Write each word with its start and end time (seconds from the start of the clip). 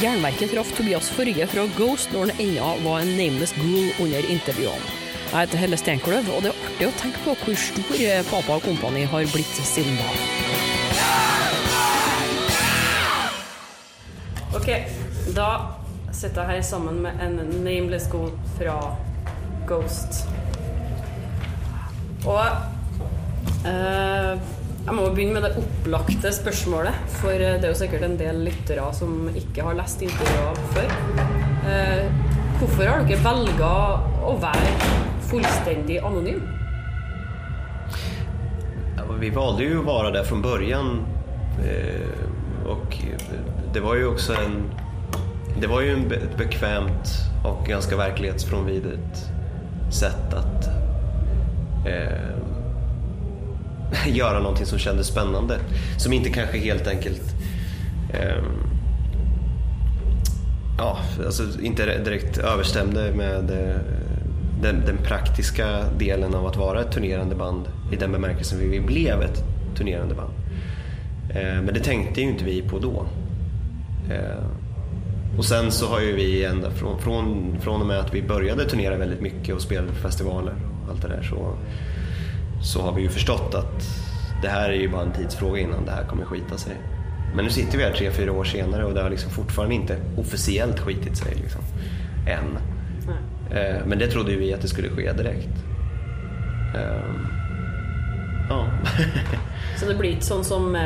Jernverket 0.00 0.50
traff 0.50 0.70
Tobias 0.76 1.08
Forge 1.14 1.46
fra 1.46 1.64
Ghost 1.78 2.10
når 2.14 2.30
han 2.30 2.40
ennå 2.42 2.70
var 2.82 3.02
en 3.02 3.12
nameless 3.14 3.52
ghoul 3.58 3.90
under 4.02 4.30
intervjuene. 4.32 4.92
Jeg 5.30 5.48
heter 5.48 5.60
Helle 5.60 5.76
Steinkløv, 5.78 6.30
og 6.34 6.42
det 6.42 6.50
er 6.50 6.64
artig 6.68 6.88
å 6.88 6.94
tenke 6.98 7.20
på 7.24 7.34
hvor 7.40 7.58
stor 7.58 7.92
pappa 7.92 8.24
Papa 8.30 8.56
og 8.58 8.66
kompani 8.66 9.04
har 9.10 9.26
blitt 9.32 9.60
siden 9.66 9.98
da. 9.98 10.08
Ok, 14.54 14.68
da 15.36 15.48
sitter 16.14 16.42
jeg 16.42 16.50
her 16.50 16.66
sammen 16.66 17.02
med 17.04 17.22
en 17.22 17.38
nameless 17.66 18.08
ghoul 18.10 18.32
fra 18.58 18.78
Ghost. 19.68 20.24
Og 22.24 22.46
uh, 23.66 24.38
jeg 24.84 24.94
må 24.96 25.06
begynne 25.14 25.38
med 25.38 25.46
det 25.46 25.62
opplagte 25.62 26.32
spørsmålet, 26.34 26.96
for 27.22 27.32
eh, 27.32 27.56
det 27.56 27.68
er 27.68 27.72
jo 27.72 27.78
sikkert 27.78 28.04
en 28.04 28.18
del 28.20 28.42
lyttere 28.44 28.84
som 28.96 29.30
ikke 29.32 29.64
har 29.64 29.78
lest 29.78 30.04
intervjuer 30.04 30.60
før. 30.74 30.92
Eh, 31.70 32.04
hvorfor 32.60 32.90
har 32.90 33.06
dere 33.08 33.24
velga 33.24 33.70
å 34.28 34.34
være 34.42 34.74
fullstendig 35.30 36.02
anonym? 36.04 36.44
Ja, 38.96 39.08
Vi 39.18 39.30
valde 39.30 39.62
ju 39.62 39.78
att 39.78 39.84
vara 39.84 40.10
där 40.10 40.24
från 40.24 40.42
början 40.42 41.06
eh, 41.64 42.68
och 42.68 42.98
det 43.72 43.80
var 43.80 43.94
ju 43.94 44.06
också 44.06 44.32
en 44.32 44.70
det 45.60 45.66
var 45.66 45.80
ju 45.80 45.92
en 45.92 46.12
ett 46.12 46.36
bekvämt 46.38 47.08
och 47.44 47.66
ganska 47.66 47.96
verklighetsfrånvidet 47.96 49.30
sätt 49.90 50.34
att 50.34 50.66
eh, 51.86 52.43
göra 54.06 54.38
någonting 54.40 54.66
som 54.66 54.78
kändes 54.78 55.06
spännande. 55.06 55.58
Som 55.98 56.12
inte 56.12 56.30
kanske 56.30 56.58
helt 56.58 56.86
enkelt 56.86 57.22
eh, 58.12 58.42
ja, 60.78 60.98
alltså 61.26 61.42
inte 61.62 61.98
direkt 61.98 62.38
överstämde 62.38 63.12
med 63.14 63.50
eh, 63.50 63.76
den, 64.62 64.82
den 64.86 64.96
praktiska 64.96 65.84
delen 65.98 66.34
av 66.34 66.46
att 66.46 66.56
vara 66.56 66.80
ett 66.80 66.92
turnerande 66.92 67.34
band 67.34 67.68
i 67.92 67.96
den 67.96 68.12
bemärkelsen 68.12 68.70
vi 68.70 68.80
blev 68.80 69.22
ett 69.22 69.44
turnerande 69.76 70.14
band. 70.14 70.32
Eh, 71.30 71.62
Men 71.62 71.74
det 71.74 71.80
tänkte 71.80 72.20
ju 72.20 72.28
inte 72.28 72.44
vi 72.44 72.62
på 72.62 72.78
då. 72.78 73.06
Eh, 74.10 74.44
Och 75.38 75.44
sen 75.44 75.70
så 75.72 75.86
har 75.86 76.00
ju 76.00 76.12
vi 76.16 76.44
ända 76.44 76.70
från, 76.70 76.98
från, 76.98 77.56
från 77.60 77.80
och 77.80 77.86
med 77.86 77.98
att 77.98 78.14
vi 78.14 78.22
började 78.22 78.64
turnera 78.64 78.96
väldigt 78.96 79.20
mycket 79.20 79.54
och 79.54 79.60
spelade 79.60 79.88
på 79.88 79.94
festivaler 79.94 80.54
och 80.84 80.90
allt 80.90 81.02
det 81.02 81.08
där 81.08 81.22
så, 81.22 81.56
så 82.64 82.82
har 82.82 82.92
vi 82.92 83.02
ju 83.02 83.08
förstått 83.08 83.54
att 83.54 83.82
det 84.42 84.48
här 84.48 84.70
är 84.70 84.74
ju 84.74 84.88
bara 84.88 85.02
en 85.02 85.12
tidsfråga 85.12 85.60
innan 85.60 85.84
det 85.84 85.90
här 85.92 86.04
kommer 86.04 86.24
skita 86.24 86.56
sig. 86.58 86.72
Men 87.34 87.44
nu 87.44 87.50
sitter 87.50 87.78
vi 87.78 87.84
här 87.84 87.92
tre, 87.92 88.10
fyra 88.10 88.32
år 88.32 88.44
senare 88.44 88.84
och 88.84 88.94
det 88.94 89.02
har 89.02 89.10
liksom 89.10 89.30
fortfarande 89.30 89.74
inte 89.74 89.96
officiellt 90.18 90.80
skitit 90.80 91.16
sig. 91.16 91.34
Liksom, 91.34 91.60
än. 92.28 92.58
Eh, 93.58 93.86
Men 93.86 93.98
det 93.98 94.06
trodde 94.06 94.32
ju 94.32 94.38
vi 94.38 94.54
att 94.54 94.60
det 94.60 94.68
skulle 94.68 94.88
ske 94.88 95.12
direkt. 95.12 95.48
Ehm, 96.76 97.26
Ja. 98.50 98.66
Så 99.76 99.86
det 99.88 99.94
blir 99.94 100.10
ikke 100.12 100.26
sånn 100.26 100.44
som 100.44 100.76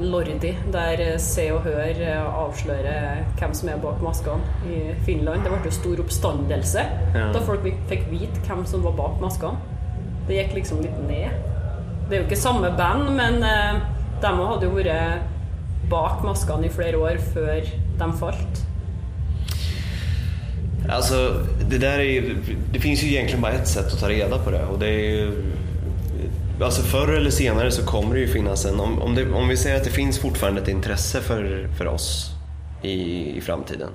Lordi, 0.00 0.48
eh, 0.74 1.16
Se 1.22 1.44
og 1.54 1.60
Hør 1.62 2.00
eh, 2.02 2.24
avslører 2.24 3.20
hvem 3.38 3.54
som 3.54 3.68
er 3.68 3.76
bak 3.78 4.02
maskene 4.02 4.42
i 4.66 4.94
Finland. 5.06 5.44
Det 5.44 5.52
ble 5.52 5.60
jo 5.64 5.70
stor 5.70 6.02
oppstandelse 6.02 6.82
Ja. 7.14 7.28
da 7.32 7.40
folk 7.40 7.62
fikk 7.88 8.10
vite 8.10 8.40
hvem 8.48 8.66
som 8.66 8.82
var 8.82 8.92
bak 8.98 9.20
maskene. 9.22 9.56
Det 10.28 10.38
gikk 10.38 10.54
liksom 10.54 10.80
litt 10.84 11.00
ned. 11.08 11.30
Det 12.08 12.16
er 12.16 12.22
jo 12.22 12.26
ikke 12.28 12.40
samme 12.40 12.70
band, 12.76 13.10
men 13.16 13.42
eh, 13.44 13.80
de 14.22 14.34
hadde 14.40 14.68
jo 14.68 14.76
vært 14.76 15.32
bak 15.90 16.22
maskene 16.24 16.68
i 16.68 16.72
flere 16.72 17.00
år 17.00 17.20
før 17.34 17.66
de 17.98 18.12
falt. 18.18 18.62
Alltså, 20.88 21.46
det 21.70 21.78
där 21.78 21.98
är 21.98 22.02
ju, 22.02 22.36
det 22.72 22.80
finns 22.80 23.02
ju 23.02 23.08
egentligen 23.08 23.40
bara 23.40 23.52
ett 23.52 23.68
sätt 23.68 23.92
att 23.92 24.00
ta 24.00 24.08
reda 24.08 24.38
på 24.38 24.50
det 24.50 24.64
och 24.64 24.78
det 24.78 24.88
är 24.88 25.10
ju, 25.10 25.32
Alltså 26.60 26.82
förr 26.82 27.08
eller 27.08 27.30
senare 27.30 27.70
så 27.70 27.86
kommer 27.86 28.14
det 28.14 28.20
ju 28.20 28.28
finnas 28.28 28.64
en, 28.64 28.80
om, 28.80 29.02
om, 29.02 29.14
det, 29.14 29.32
om 29.32 29.48
vi 29.48 29.56
säger 29.56 29.76
att 29.76 29.84
det 29.84 29.90
finns 29.90 30.18
fortfarande 30.18 30.60
ett 30.60 30.68
intresse 30.68 31.20
för, 31.20 31.68
för 31.78 31.86
oss 31.86 32.30
i, 32.82 33.28
i 33.36 33.40
framtiden, 33.40 33.90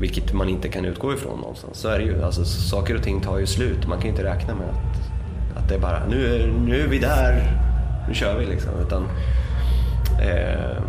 vilket 0.00 0.32
man 0.32 0.48
inte 0.48 0.68
kan 0.68 0.84
utgå 0.84 1.12
ifrån 1.14 1.40
någonstans, 1.40 1.78
så 1.78 1.88
är 1.88 1.98
det 1.98 2.04
ju. 2.04 2.22
Alltså, 2.22 2.44
saker 2.44 2.96
och 2.96 3.02
ting 3.02 3.20
tar 3.20 3.38
ju 3.38 3.46
slut, 3.46 3.86
man 3.86 3.98
kan 3.98 4.04
ju 4.04 4.10
inte 4.10 4.24
räkna 4.24 4.54
med 4.54 4.68
att 4.68 5.09
det 5.70 5.76
är 5.76 5.78
bara, 5.78 6.06
nu 6.06 6.34
är, 6.34 6.46
nu 6.46 6.82
är 6.82 6.86
vi 6.86 6.98
där, 6.98 7.52
nu 8.08 8.14
kör 8.14 8.38
vi 8.38 8.46
liksom. 8.46 8.70
Utan, 8.86 9.08
eh, 10.22 10.82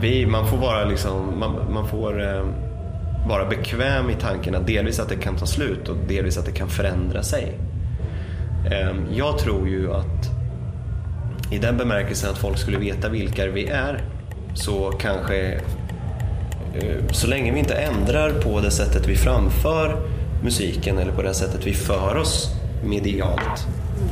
vi, 0.00 0.26
man 0.26 0.46
får 0.46 0.56
vara 0.56 0.84
liksom, 0.84 1.38
man, 1.38 1.72
man 1.72 1.88
får 1.88 2.22
eh, 2.22 2.44
vara 3.28 3.44
bekväm 3.44 4.10
i 4.10 4.14
tanken 4.14 4.54
att 4.54 4.66
delvis 4.66 5.00
att 5.00 5.08
det 5.08 5.16
kan 5.16 5.36
ta 5.36 5.46
slut 5.46 5.88
och 5.88 5.96
delvis 6.08 6.38
att 6.38 6.46
det 6.46 6.52
kan 6.52 6.68
förändra 6.68 7.22
sig. 7.22 7.58
Eh, 8.70 8.90
jag 9.12 9.38
tror 9.38 9.68
ju 9.68 9.92
att 9.92 10.30
i 11.50 11.58
den 11.58 11.76
bemärkelsen 11.76 12.30
att 12.30 12.38
folk 12.38 12.58
skulle 12.58 12.78
veta 12.78 13.08
vilka 13.08 13.46
vi 13.46 13.66
är 13.66 14.04
så 14.54 14.90
kanske 14.90 15.52
eh, 16.74 17.06
så 17.10 17.26
länge 17.26 17.52
vi 17.52 17.58
inte 17.58 17.74
ändrar 17.74 18.30
på 18.30 18.60
det 18.60 18.70
sättet 18.70 19.08
vi 19.08 19.16
framför 19.16 19.96
musiken 20.42 20.98
eller 20.98 21.12
på 21.12 21.22
det 21.22 21.34
sättet 21.34 21.66
vi 21.66 21.74
för 21.74 22.16
oss 22.16 22.55
medialt 22.86 23.66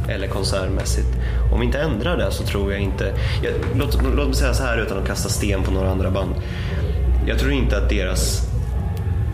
eller 0.08 0.28
konsertmässigt. 0.28 1.08
Om 1.52 1.60
vi 1.60 1.66
inte 1.66 1.78
ändrar 1.80 2.16
det 2.16 2.30
så 2.30 2.42
tror 2.42 2.72
jag 2.72 2.80
inte... 2.80 3.14
Jag, 3.42 3.52
låt, 3.74 4.02
låt 4.16 4.26
mig 4.26 4.34
säga 4.34 4.54
så 4.54 4.62
här 4.62 4.78
utan 4.78 4.98
att 4.98 5.06
kasta 5.06 5.28
sten 5.28 5.62
på 5.62 5.70
några 5.70 5.90
andra 5.90 6.10
band. 6.10 6.34
Jag 7.26 7.38
tror 7.38 7.52
inte 7.52 7.76
att 7.76 7.88
deras 7.88 8.42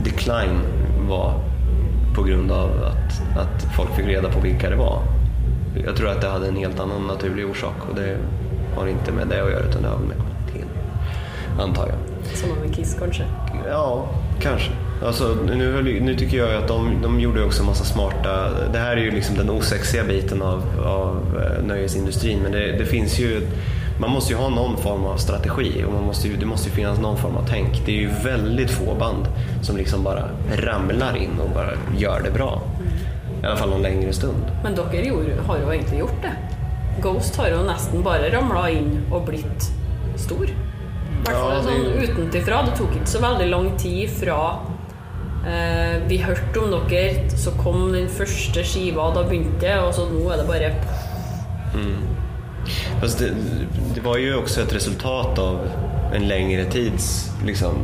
decline 0.05 0.61
var 1.09 1.35
på 2.15 2.23
grund 2.23 2.53
av 2.53 2.71
att, 2.85 3.39
att 3.39 3.77
folk 3.77 3.97
fick 3.97 4.07
reda 4.07 4.29
på 4.29 4.41
vilka 4.41 4.71
det 4.71 4.77
var. 4.77 5.03
Jag 5.85 5.97
tror 5.97 6.09
att 6.09 6.21
det 6.21 6.29
hade 6.29 6.49
en 6.49 6.57
helt 6.57 6.81
annan 6.81 7.07
naturlig 7.07 7.51
orsak 7.51 7.75
och 7.91 7.95
det 7.97 8.17
har 8.77 8.87
inte 8.87 9.13
med 9.13 9.27
det 9.29 9.43
att 9.43 9.51
göra 9.51 9.65
utan 9.65 9.83
det 9.83 9.89
har 9.89 9.99
med 9.99 10.17
kvaliteten, 10.17 10.69
antar 11.61 11.87
jag. 11.87 12.37
Som 12.37 12.49
med 12.49 12.75
Kiss, 12.75 12.97
kanskje. 12.99 13.25
Ja, 13.71 14.09
kanske. 14.41 14.71
Alltså, 15.07 15.37
nu, 15.47 16.01
nu 16.01 16.15
tycker 16.15 16.37
jag 16.39 16.55
att 16.63 16.69
de, 16.69 17.03
de 17.03 17.21
gjorde 17.21 17.45
också 17.45 17.61
en 17.61 17.67
massa 17.67 17.85
smarta... 17.85 18.51
Det 18.73 18.79
här 18.79 18.97
är 18.97 19.01
ju 19.01 19.11
liksom 19.11 19.37
den 19.37 19.51
osexiga 19.51 20.05
biten 20.05 20.43
av, 20.43 20.63
av 20.85 21.41
eh, 21.43 21.65
nöjesindustrin 21.65 22.39
men 22.43 22.53
det, 22.53 22.73
det 22.73 22.87
finns 22.87 23.19
ju... 23.19 23.47
Man 24.01 24.11
måste 24.11 24.33
ju 24.33 24.39
ha 24.39 24.49
någon 24.49 24.77
form 24.77 25.05
av 25.05 25.17
strategi 25.17 25.85
och 25.87 25.93
man 25.93 26.03
måste 26.05 26.29
ju, 26.29 26.37
det 26.37 26.47
måste 26.47 26.69
ju 26.69 26.75
finnas 26.75 26.99
någon 26.99 27.17
form 27.17 27.37
av 27.37 27.47
tänk. 27.49 27.87
Det 27.87 27.93
är 27.93 28.01
ju 28.01 28.11
väldigt 28.25 28.71
få 28.71 28.95
band 28.95 29.27
som 29.63 29.77
liksom 29.77 30.05
bara 30.05 30.25
ramlar 30.57 31.17
in 31.17 31.31
och 31.45 31.51
bara 31.55 31.71
gör 31.99 32.21
det 32.25 32.31
bra. 32.31 32.63
I 33.43 33.47
alla 33.47 33.57
fall 33.57 33.71
någon 33.71 33.83
längre 33.83 34.13
stund. 34.13 34.45
Men 34.63 34.75
gjorde, 35.07 35.35
har 35.47 35.59
jo 35.65 35.73
egentlig 35.73 35.99
gjort 35.99 36.23
det. 36.23 36.33
Ghost 37.03 37.37
har 37.37 37.49
jo 37.49 37.63
nesten 37.63 38.03
bare 38.03 38.31
ramla 38.33 38.71
inn 38.71 38.99
og 39.13 39.25
blitt 39.27 39.71
stor. 40.17 40.45
I 40.45 41.27
fall 41.27 41.65
Ja, 41.67 41.73
det- 41.73 42.03
utenfra. 42.05 42.63
Det 42.63 42.77
tok 42.79 42.97
ikke 42.97 43.07
så 43.07 43.19
veldig 43.21 43.47
lang 43.51 43.71
tid 43.79 44.11
fra 44.11 44.57
eh, 45.47 46.03
vi 46.09 46.21
hørte 46.23 46.61
om 46.61 46.71
dere, 46.91 47.31
så 47.37 47.55
kom 47.59 47.93
den 47.93 48.09
første 48.09 48.65
skiva, 48.65 49.11
da 49.15 49.25
begynte 49.29 49.61
det, 49.65 49.77
og 49.81 49.95
så 49.95 50.09
nå 50.11 50.25
er 50.31 50.43
det 50.43 50.49
bare 50.49 50.73
mm. 51.75 52.07
Fast 53.01 53.19
det, 53.19 53.31
det 53.95 54.01
var 54.05 54.19
ju 54.19 54.35
också 54.37 54.61
ett 54.61 54.75
resultat 54.75 55.39
av 55.39 55.61
en 56.15 56.29
längre 56.29 56.65
tids 56.65 57.31
liksom, 57.47 57.75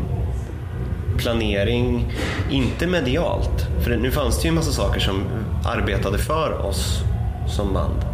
planering, 1.19 2.13
inte 2.51 2.87
medialt. 2.87 3.67
För 3.81 3.97
nu 3.97 4.11
fanns 4.11 4.39
det 4.39 4.45
ju 4.45 4.49
en 4.49 4.55
massa 4.55 4.73
saker 4.73 5.01
som 5.01 5.25
arbetade 5.65 6.19
för 6.19 6.67
oss 6.67 7.03
som 7.49 7.73
band. 7.75 8.05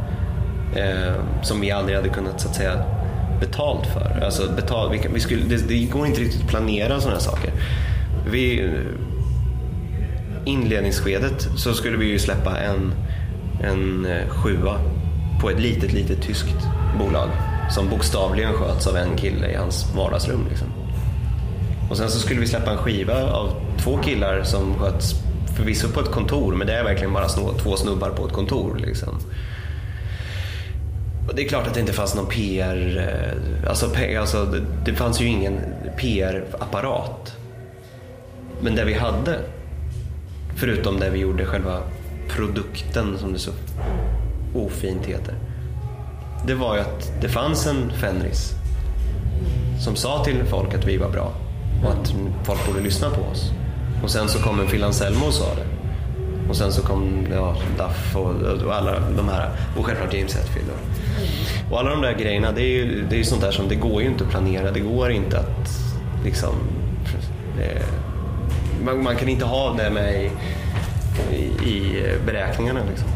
Eh, 0.76 1.42
som 1.42 1.60
vi 1.60 1.70
aldrig 1.70 1.96
hade 1.96 2.08
kunnat 2.08 2.40
så 2.40 2.48
att 2.48 2.54
säga 2.54 2.84
betalt 3.40 3.86
för. 3.86 4.24
Alltså 4.24 4.52
betal, 4.56 4.90
vi, 4.90 5.08
vi 5.14 5.20
skulle, 5.20 5.44
det, 5.44 5.68
det 5.68 5.84
går 5.84 6.06
inte 6.06 6.20
riktigt 6.20 6.42
att 6.42 6.48
planera 6.48 7.00
sådana 7.00 7.16
här 7.16 7.24
saker. 7.24 7.52
Vi, 8.30 8.70
inledningsskedet 10.44 11.48
så 11.56 11.74
skulle 11.74 11.96
vi 11.96 12.06
ju 12.06 12.18
släppa 12.18 12.58
en, 12.58 12.94
en 13.62 14.06
eh, 14.06 14.28
sjua 14.28 14.78
på 15.40 15.50
ett 15.50 15.60
litet, 15.60 15.92
litet 15.92 16.22
tyskt 16.22 16.56
bolag 16.98 17.28
som 17.70 17.88
bokstavligen 17.88 18.52
sköts 18.52 18.86
av 18.86 18.96
en 18.96 19.16
kille 19.16 19.50
i 19.50 19.54
hans 19.56 19.94
vardagsrum. 19.96 20.46
Liksom. 20.50 20.68
Och 21.90 21.96
sen 21.96 22.10
så 22.10 22.18
skulle 22.18 22.40
vi 22.40 22.46
släppa 22.46 22.70
en 22.70 22.78
skiva 22.78 23.32
av 23.32 23.52
två 23.78 23.98
killar 23.98 24.42
som 24.42 24.74
sköts 24.74 25.14
förvisso 25.56 25.88
på 25.88 26.00
ett 26.00 26.10
kontor, 26.10 26.54
men 26.54 26.66
det 26.66 26.72
är 26.72 26.84
verkligen 26.84 27.12
bara 27.12 27.28
snå, 27.28 27.52
två 27.52 27.76
snubbar 27.76 28.10
på 28.10 28.26
ett 28.26 28.32
kontor. 28.32 28.78
Liksom. 28.86 29.18
Och 31.28 31.34
det 31.34 31.42
är 31.42 31.48
klart 31.48 31.66
att 31.66 31.74
det 31.74 31.80
inte 31.80 31.92
fanns 31.92 32.14
någon 32.14 32.26
PR, 32.26 32.98
eh, 32.98 33.70
alltså, 33.70 33.90
alltså 34.20 34.44
det, 34.44 34.62
det 34.84 34.94
fanns 34.94 35.20
ju 35.20 35.26
ingen 35.26 35.60
PR-apparat. 35.96 37.36
Men 38.60 38.74
det 38.74 38.84
vi 38.84 38.94
hade, 38.94 39.38
förutom 40.56 41.00
det 41.00 41.10
vi 41.10 41.18
gjorde 41.18 41.46
själva 41.46 41.78
produkten 42.28 43.18
som 43.18 43.32
det 43.32 43.38
så 43.38 43.50
ofint 44.54 45.06
heter. 45.06 45.34
Det 46.46 46.54
var 46.54 46.74
ju 46.74 46.80
att 46.80 47.12
det 47.20 47.28
fanns 47.28 47.66
en 47.66 47.90
Fenris 47.90 48.52
som 49.84 49.96
sa 49.96 50.24
till 50.24 50.44
folk 50.44 50.74
att 50.74 50.84
vi 50.84 50.96
var 50.96 51.10
bra. 51.10 51.32
och 51.84 51.92
att 51.92 52.14
folk 52.44 52.66
borde 52.66 52.80
lyssna 52.80 53.10
på 53.10 53.22
oss. 53.22 53.50
Och 54.02 54.10
sen 54.10 54.28
så 54.28 54.38
kom 54.38 54.60
en 54.60 54.66
Phil 54.66 54.84
Anselmo 54.84 55.26
och 55.26 55.34
sa 55.34 55.54
det. 55.54 55.66
Och 56.48 56.56
sen 56.56 56.72
så 56.72 56.82
kom 56.82 57.26
ja, 57.32 57.56
Duff 57.78 58.16
och, 58.16 58.62
och 58.66 58.74
alla 58.74 59.00
de 59.16 59.28
här, 59.28 59.50
och 59.76 59.86
självklart 59.86 60.14
James 60.14 60.34
Hetfield. 60.34 60.68
Och, 60.70 61.72
och 61.72 61.80
alla 61.80 61.90
de 61.90 62.02
där 62.02 62.12
grejerna, 62.12 62.52
det 62.52 62.62
är 62.62 62.68
ju 62.68 63.06
det 63.10 63.16
är 63.16 63.18
ju 63.18 63.24
sånt 63.24 63.40
där 63.40 63.50
som 63.50 63.68
det 63.68 63.74
går 63.74 64.02
ju 64.02 64.08
inte 64.08 64.24
att 64.24 64.30
planera. 64.30 64.70
Det 64.70 64.80
går 64.80 65.10
inte 65.10 65.38
att 65.38 65.70
liksom... 66.24 66.54
Eh, 67.60 67.86
man, 68.84 69.02
man, 69.02 69.16
kan 69.16 69.28
inte 69.28 69.44
ha 69.44 69.72
det 69.72 69.90
med 69.90 70.22
i, 70.22 70.30
i, 71.34 71.68
i 71.68 72.04
beräkningarna. 72.26 72.80
Liksom. 72.90 73.08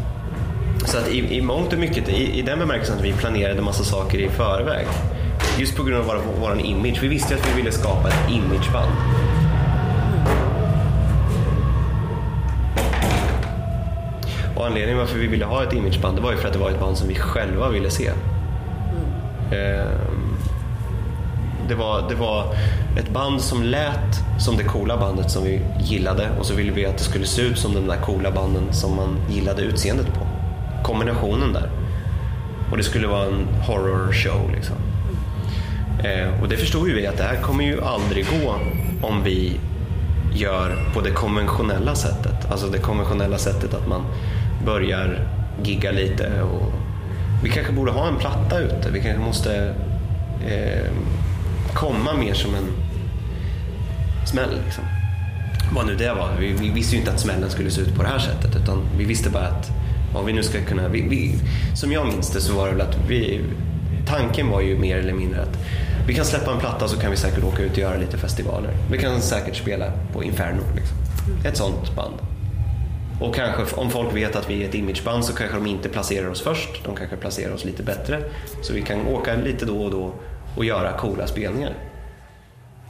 Så 0.84 0.98
att 0.98 1.08
i, 1.08 1.36
i 1.36 1.40
mångt 1.40 1.72
och 1.72 1.78
mycket, 1.78 2.08
i, 2.08 2.38
i 2.38 2.42
den 2.42 2.58
bemärkelsen 2.58 2.96
att 2.96 3.04
vi 3.04 3.12
planerade 3.12 3.62
massa 3.62 3.84
saker 3.84 4.18
i 4.18 4.28
förväg. 4.28 4.86
Just 5.58 5.76
på 5.76 5.82
grund 5.82 6.00
av 6.00 6.06
vår, 6.06 6.20
vår 6.40 6.60
image. 6.60 6.98
Vi 7.02 7.08
visste 7.08 7.34
att 7.34 7.50
vi 7.50 7.56
ville 7.56 7.72
skapa 7.72 8.08
ett 8.08 8.30
imageband. 8.30 8.90
Och 14.56 14.66
anledningen 14.66 14.98
varför 14.98 15.18
vi 15.18 15.26
ville 15.26 15.44
ha 15.44 15.62
ett 15.62 15.72
imageband 15.72 16.16
det 16.16 16.22
var 16.22 16.32
ju 16.32 16.36
för 16.36 16.46
att 16.46 16.52
det 16.52 16.58
var 16.58 16.70
ett 16.70 16.80
band 16.80 16.98
som 16.98 17.08
vi 17.08 17.14
själva 17.14 17.68
ville 17.68 17.90
se. 17.90 18.10
Mm. 19.52 19.88
Det, 21.68 21.74
var, 21.74 22.08
det 22.08 22.14
var 22.14 22.54
ett 22.96 23.10
band 23.12 23.40
som 23.40 23.62
lät 23.62 24.24
som 24.38 24.56
det 24.56 24.64
coola 24.64 24.96
bandet 24.96 25.30
som 25.30 25.44
vi 25.44 25.60
gillade 25.80 26.28
och 26.38 26.46
så 26.46 26.54
ville 26.54 26.72
vi 26.72 26.86
att 26.86 26.98
det 26.98 27.04
skulle 27.04 27.26
se 27.26 27.42
ut 27.42 27.58
som 27.58 27.74
de 27.74 27.86
där 27.86 27.96
coola 27.96 28.30
banden 28.30 28.72
som 28.72 28.96
man 28.96 29.16
gillade 29.30 29.62
utseendet 29.62 30.06
på. 30.14 30.26
Kombinationen 30.84 31.52
där. 31.52 31.70
Och 32.70 32.76
det 32.76 32.82
skulle 32.82 33.06
vara 33.06 33.24
en 33.26 33.46
horror 33.66 34.12
show 34.12 34.50
liksom. 34.54 34.76
Eh, 36.04 36.42
Och 36.42 36.48
det 36.48 36.56
förstod 36.56 36.88
ju 36.88 36.94
vi 36.94 37.06
att 37.06 37.16
det 37.16 37.24
här 37.24 37.36
kommer 37.42 37.64
ju 37.64 37.82
aldrig 37.84 38.26
gå 38.42 38.54
om 39.06 39.22
vi 39.24 39.60
gör 40.32 40.76
på 40.94 41.00
det 41.00 41.10
konventionella 41.10 41.94
sättet. 41.94 42.50
Alltså 42.50 42.66
det 42.66 42.78
konventionella 42.78 43.38
sättet 43.38 43.74
att 43.74 43.88
man 43.88 44.02
börjar 44.66 45.28
gigga 45.62 45.90
lite. 45.90 46.42
Och 46.42 46.72
vi 47.42 47.50
kanske 47.50 47.72
borde 47.72 47.92
ha 47.92 48.08
en 48.08 48.16
platta 48.16 48.58
ute. 48.58 48.90
Vi 48.92 49.00
kanske 49.02 49.20
måste 49.22 49.74
eh, 50.46 50.90
komma 51.74 52.14
mer 52.14 52.34
som 52.34 52.54
en 52.54 52.85
smäll. 54.28 54.60
Liksom. 54.64 54.84
Vad 55.74 55.86
nu 55.86 55.94
det 55.94 56.12
var. 56.12 56.30
Vi, 56.40 56.52
vi, 56.52 56.70
visste 56.70 56.94
ju 56.94 57.00
inte 57.00 57.12
att 57.12 57.20
smällen 57.20 57.50
skulle 57.50 57.70
se 57.70 57.80
ut 57.80 57.94
på 57.94 58.02
det 58.02 58.08
här 58.08 58.18
sättet. 58.18 58.56
Utan 58.56 58.88
vi 58.98 59.04
visste 59.04 59.30
bara 59.30 59.46
att 59.46 59.70
om 60.14 60.26
vi 60.26 60.32
nu 60.32 60.42
ska 60.42 60.64
kunna... 60.64 60.88
Vi, 60.88 61.00
vi, 61.00 61.38
som 61.76 61.92
jag 61.92 62.06
minns 62.06 62.30
det 62.30 62.40
så 62.40 62.54
var 62.54 62.66
det 62.66 62.72
väl 62.72 62.80
att 62.80 62.96
vi, 63.08 63.40
tanken 64.06 64.50
var 64.50 64.60
ju 64.60 64.78
mer 64.78 64.96
eller 64.96 65.12
mindre 65.12 65.42
att 65.42 65.58
vi 66.06 66.14
kan 66.14 66.24
släppa 66.24 66.52
en 66.52 66.58
platta 66.58 66.88
så 66.88 67.00
kan 67.00 67.10
vi 67.10 67.16
säkert 67.16 67.44
åka 67.44 67.62
ut 67.62 67.72
och 67.72 67.78
göra 67.78 67.96
lite 67.96 68.18
festivaler. 68.18 68.70
Vi 68.90 68.98
kan 68.98 69.20
säkert 69.20 69.56
spela 69.56 69.92
på 70.12 70.24
Inferno. 70.24 70.62
Liksom. 70.76 70.96
Ett 71.44 71.56
sånt 71.56 71.96
band. 71.96 72.14
Och 73.20 73.34
kanske 73.34 73.76
om 73.76 73.90
folk 73.90 74.16
vet 74.16 74.36
att 74.36 74.50
vi 74.50 74.64
är 74.64 74.68
ett 74.68 74.74
imageband 74.74 75.24
så 75.24 75.32
kanske 75.32 75.56
de 75.56 75.66
inte 75.66 75.88
placerar 75.88 76.28
oss 76.28 76.42
först. 76.42 76.84
De 76.84 76.96
kanske 76.96 77.16
placerar 77.16 77.54
oss 77.54 77.64
lite 77.64 77.82
bättre. 77.82 78.22
Så 78.62 78.72
vi 78.72 78.82
kan 78.82 79.06
åka 79.06 79.36
lite 79.36 79.64
då 79.64 79.82
och 79.82 79.90
då 79.90 80.14
och 80.56 80.64
göra 80.64 80.92
coola 80.92 81.26
spelningar. 81.26 81.74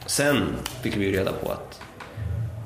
Sen 0.07 0.43
fick 0.81 0.97
vi 0.97 1.05
ju 1.05 1.11
reda 1.11 1.31
på 1.31 1.51
att 1.51 1.81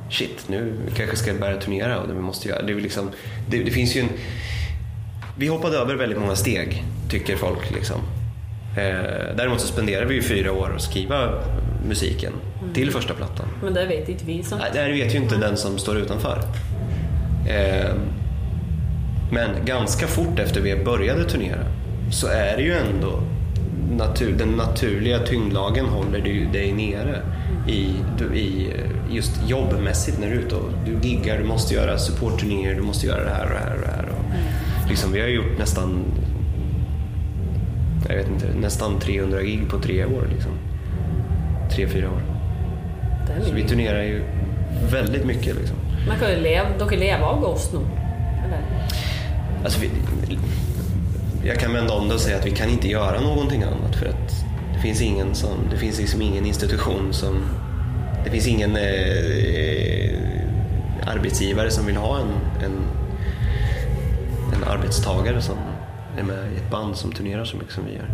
shit, 0.10 0.50
nu 0.50 0.74
kanske 0.96 1.16
ska 1.16 1.34
börja 1.34 1.58
turnera 1.58 2.00
och 2.00 2.08
det 2.08 2.14
vi 2.14 2.20
måste 2.20 2.50
göra. 2.50 2.62
Det, 2.62 2.74
är 2.74 2.76
liksom, 2.76 3.10
det, 3.48 3.64
det 3.64 3.72
finns 3.72 3.96
ju 3.96 4.02
en... 4.02 4.10
Vi 5.38 5.48
hoppade 5.48 5.78
över 5.78 5.96
väldigt 5.96 6.20
många 6.20 6.36
steg, 6.36 6.84
tycker 7.10 7.36
folk. 7.36 7.72
Liksom. 7.72 8.02
Eh, 8.78 9.36
däremot 9.38 9.62
så 9.62 9.68
spenderade 9.68 10.06
vi 10.06 10.16
ju 10.16 10.22
fyra 10.22 10.52
år 10.52 10.76
att 10.76 10.82
skriva 10.82 11.44
musiken 11.88 12.34
mm. 12.62 12.74
till 12.74 12.92
första 12.92 13.14
plattan. 13.14 13.46
Men 13.64 13.74
det 13.74 13.86
vet 13.86 14.10
inte 14.10 14.26
vi 14.26 14.44
som... 14.44 14.58
Nej, 14.58 14.70
det 14.74 14.94
vet 14.94 15.14
ju 15.14 15.18
inte 15.18 15.38
den 15.38 15.58
som 15.58 15.78
står 15.78 15.98
utanför. 15.98 16.38
Eh, 17.50 17.96
men 19.32 19.66
ganska 19.66 20.08
fort 20.08 20.40
efter 20.40 20.62
vi 20.62 20.76
började 20.76 21.24
turnera 21.24 21.66
så 22.12 22.28
är 22.28 22.58
det 22.58 22.64
ju 22.64 22.74
ändå 22.74 23.24
natur, 23.98 24.36
den 24.38 24.50
naturliga 24.50 25.20
tyngdlagen 25.20 25.86
håller 25.86 26.20
du 26.20 26.46
dig 26.46 26.74
nere 26.74 27.22
i, 27.68 27.96
i 28.40 28.74
just 29.10 29.50
jobbmässigt 29.50 30.20
när 30.20 30.28
du 30.28 30.34
är 30.34 30.40
ute 30.40 30.56
och 30.56 30.70
du 30.86 31.10
giggar, 31.10 31.38
du 31.38 31.44
måste 31.44 31.74
göra 31.74 31.98
supportturnéer, 31.98 32.76
du 32.76 32.82
måste 32.82 33.08
göra 33.08 33.24
det 33.24 33.30
här 33.30 33.46
och 33.46 33.52
det 33.52 33.60
här 33.60 33.76
och 33.76 33.82
det 33.82 33.92
här. 33.92 34.06
Och 34.10 34.90
liksom, 34.90 35.12
vi 35.12 35.22
har 35.22 35.28
gjort 35.28 35.58
nästan 35.60 36.04
jag 38.10 38.16
vet 38.16 38.28
inte, 38.28 38.46
nästan 38.60 39.00
300 39.00 39.42
gig 39.42 39.70
på 39.70 39.80
tre 39.80 40.06
år. 40.06 40.28
Liksom. 40.34 40.52
Tre, 41.72 41.88
fyra 41.88 42.10
år. 42.10 42.22
Så 43.46 43.54
vi 43.54 43.64
turnerar 43.64 44.04
ju 44.04 44.24
väldigt 44.92 45.26
mycket. 45.26 45.56
Liksom. 45.56 45.78
Man 46.08 46.20
kan 46.20 46.30
ju 46.32 46.38
leva, 46.38 46.68
de 46.80 46.90
kan 46.90 47.00
leva 47.00 47.26
av 47.26 47.42
Ghost 47.42 47.74
nu. 47.74 47.80
Eller? 48.46 48.88
Alltså, 49.64 49.80
vi, 49.82 49.90
jag 51.46 51.60
kan 51.60 51.74
vända 51.74 51.94
om 51.94 52.08
det 52.08 52.14
och 52.14 52.22
säga 52.22 52.38
att 52.38 52.46
vi 52.46 52.52
kan 52.52 52.70
inte 52.70 52.88
göra 52.88 53.22
någonting 53.22 53.64
annat 53.64 53.96
för 53.96 54.06
att 54.06 54.46
det 54.74 54.80
finns 54.82 55.02
ingen 55.02 55.36
som, 55.36 55.58
det 55.72 55.78
finns 55.78 56.00
liksom 56.00 56.22
ingen 56.22 56.46
institution 56.46 57.14
som, 57.14 57.44
det 58.24 58.30
finns 58.30 58.48
ingen 58.48 58.76
eh, 58.76 58.84
eh, 58.84 60.18
arbetsgivare 61.08 61.72
som 61.72 61.86
vill 61.86 61.98
ha 61.98 62.20
en, 62.20 62.30
en, 62.66 62.78
en 64.56 64.64
arbetstagare 64.64 65.42
som 65.42 65.58
är 66.18 66.24
med 66.24 66.54
i 66.54 66.56
ett 66.56 66.72
band 66.72 66.98
som 66.98 67.12
turnerar 67.12 67.46
så 67.46 67.58
mycket 67.58 67.74
som 67.74 67.86
vi 67.86 67.94
gör. 67.94 68.10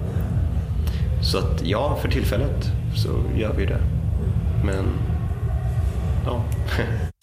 Så 1.21 1.37
att 1.37 1.61
ja, 1.65 1.97
för 2.01 2.09
tillfället 2.09 2.71
så 2.95 3.09
gör 3.39 3.53
vi 3.53 3.65
det. 3.65 3.81
Men 4.63 4.85
ja. 6.25 6.43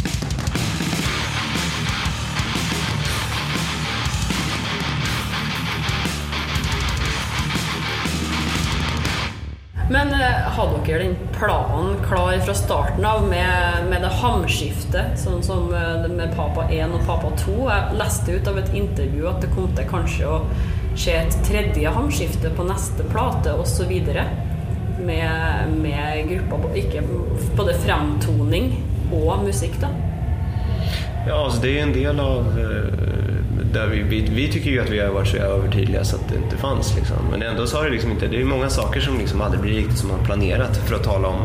Men 9.90 10.12
eh, 10.12 10.56
du 10.56 10.86
dere 10.86 11.02
den 11.02 11.16
planen 11.38 11.96
klar 12.08 12.38
fra 12.38 12.54
starten 12.54 13.04
av 13.04 13.28
med, 13.28 13.84
med 13.90 14.02
det 14.02 14.12
hamskiftet, 14.20 15.18
sånn 15.20 15.42
som 15.44 15.68
eh, 15.76 16.06
med 16.08 16.32
Papa 16.36 16.64
1 16.72 16.94
og 16.96 17.04
Papa 17.04 17.32
2? 17.42 17.56
Jeg 17.68 17.98
leste 18.00 18.38
ut 18.38 18.48
av 18.48 18.62
et 18.62 18.72
intervju 18.72 19.28
at 19.28 19.44
det 19.44 19.52
kom 19.52 19.68
til 19.76 19.90
kanskje 19.90 20.30
å 20.30 20.38
skje 20.96 21.18
et 21.20 21.36
tredje 21.44 21.92
hamskifte 21.92 22.52
på 22.56 22.64
neste 22.64 23.04
plate 23.12 23.52
osv. 23.60 23.92
Med, 25.04 25.76
med 25.82 26.30
gruppa, 26.30 26.72
ikke 26.80 27.02
både 27.58 27.74
fremtoning 27.84 28.72
og 29.12 29.42
musikk, 29.44 29.76
da. 29.82 29.92
Ja, 31.26 31.44
alltså 31.44 31.60
det 31.60 31.78
är 31.78 31.82
en 31.82 31.92
del 31.92 32.20
av 32.20 32.40
eh, 32.58 33.23
där 33.74 33.86
vi, 33.86 34.02
vi, 34.02 34.20
vi, 34.20 34.52
tycker 34.52 34.70
ju 34.70 34.80
att 34.80 34.90
vi 34.90 35.00
har 35.00 35.08
varit 35.08 35.28
så 35.28 35.36
övertydliga 35.36 36.04
så 36.04 36.16
att 36.16 36.28
det 36.28 36.36
inte 36.36 36.56
fanns. 36.56 36.96
Liksom. 36.96 37.16
Men 37.30 37.42
ändå 37.42 37.66
så 37.66 37.76
har 37.76 37.84
det 37.84 37.90
liksom 37.90 38.10
inte, 38.10 38.26
det 38.26 38.40
är 38.40 38.44
många 38.44 38.70
saker 38.70 39.00
som 39.00 39.18
liksom 39.18 39.40
aldrig 39.40 39.62
blir 39.62 39.74
riktigt 39.74 39.98
som 39.98 40.08
man 40.08 40.24
planerat. 40.24 40.76
För 40.76 40.96
att 40.96 41.04
tala 41.04 41.28
om 41.28 41.40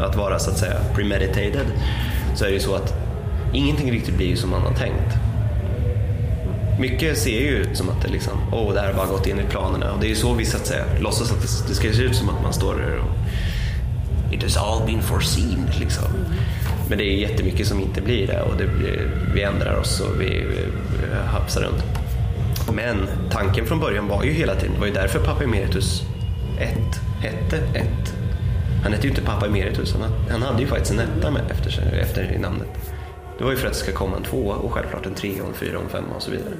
att 0.00 0.16
vara 0.16 0.38
så 0.38 0.50
att 0.50 0.58
säga 0.58 0.76
premeditated 0.94 1.66
så 2.34 2.44
är 2.44 2.48
det 2.48 2.54
ju 2.54 2.60
så 2.60 2.74
att 2.74 2.94
ingenting 3.52 3.92
riktigt 3.92 4.16
blir 4.16 4.36
som 4.36 4.50
man 4.50 4.62
har 4.62 4.74
tänkt. 4.74 5.14
Mycket 6.80 7.18
ser 7.18 7.40
ju 7.40 7.48
ut 7.48 7.76
som 7.76 7.88
att 7.88 8.02
det 8.02 8.08
liksom, 8.08 8.32
oh, 8.52 8.74
det 8.74 8.80
här 8.80 8.86
har 8.86 8.94
bara 8.94 9.06
gått 9.06 9.26
in 9.26 9.40
i 9.40 9.50
planerna. 9.50 9.92
Och 9.92 10.00
det 10.00 10.06
är 10.06 10.08
ju 10.08 10.14
så 10.14 10.34
vi 10.34 10.44
så 10.44 10.56
att 10.56 10.66
säga 10.66 10.84
låtsas 11.00 11.32
att 11.32 11.42
det, 11.42 11.68
det 11.68 11.74
ska 11.74 11.92
se 11.92 12.02
ut 12.02 12.16
som 12.16 12.28
att 12.28 12.42
man 12.42 12.52
står 12.52 12.74
där 12.74 12.98
och 12.98 14.34
it 14.34 14.42
has 14.42 14.56
all 14.56 14.86
been 14.86 15.02
foreseen. 15.02 15.70
Liksom. 15.80 16.04
Men 16.88 16.98
det 16.98 17.04
är 17.04 17.16
jättemycket 17.16 17.66
som 17.66 17.80
inte 17.80 18.00
blir 18.00 18.26
det 18.26 18.42
och 18.42 18.56
det 18.56 18.68
vi 19.34 19.42
ändrar 19.42 19.76
oss 19.76 20.00
och 20.00 20.20
vi, 20.20 20.46
Eh, 21.16 21.24
vi 21.24 21.60
runt. 21.60 21.84
Men 22.72 23.08
tanken 23.30 23.66
från 23.66 23.80
början 23.80 24.08
var 24.08 24.24
ju 24.24 24.32
hela 24.32 24.54
tiden, 24.54 24.74
det 24.74 24.80
var 24.80 24.86
ju 24.86 24.92
därför 24.92 25.18
Pappa 25.18 25.44
Emeritus 25.44 26.02
1 26.60 26.76
hette 27.20 27.56
1. 27.56 27.88
Han 28.82 28.92
hette 28.92 29.04
ju 29.06 29.10
inte 29.10 29.22
Pappa 29.22 29.46
Emeritus, 29.46 29.96
han, 30.00 30.10
han 30.30 30.42
hade 30.42 30.60
ju 30.60 30.66
faktiskt 30.66 30.92
en 30.92 30.98
etta 30.98 31.30
med 31.30 31.42
efter, 31.50 31.98
efter 32.00 32.38
namnet. 32.38 32.68
Det 33.38 33.44
var 33.44 33.50
ju 33.50 33.56
för 33.56 33.66
att 33.66 33.72
det 33.72 33.78
ska 33.78 33.92
komma 33.92 34.16
en 34.16 34.22
tvåa 34.22 34.54
och 34.54 34.72
självklart 34.72 35.06
en 35.06 35.14
trea 35.14 35.42
och 35.42 35.48
en 35.48 35.54
fyra 35.54 35.78
och 35.78 35.84
en 35.84 35.90
femma 35.90 36.14
och 36.16 36.22
så 36.22 36.30
vidare. 36.30 36.54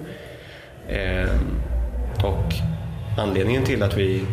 Ehm, 0.88 1.60
och 2.25 2.52
anledningen 3.18 3.64
till 3.64 3.82
att 3.82 3.96
vi 3.96 4.25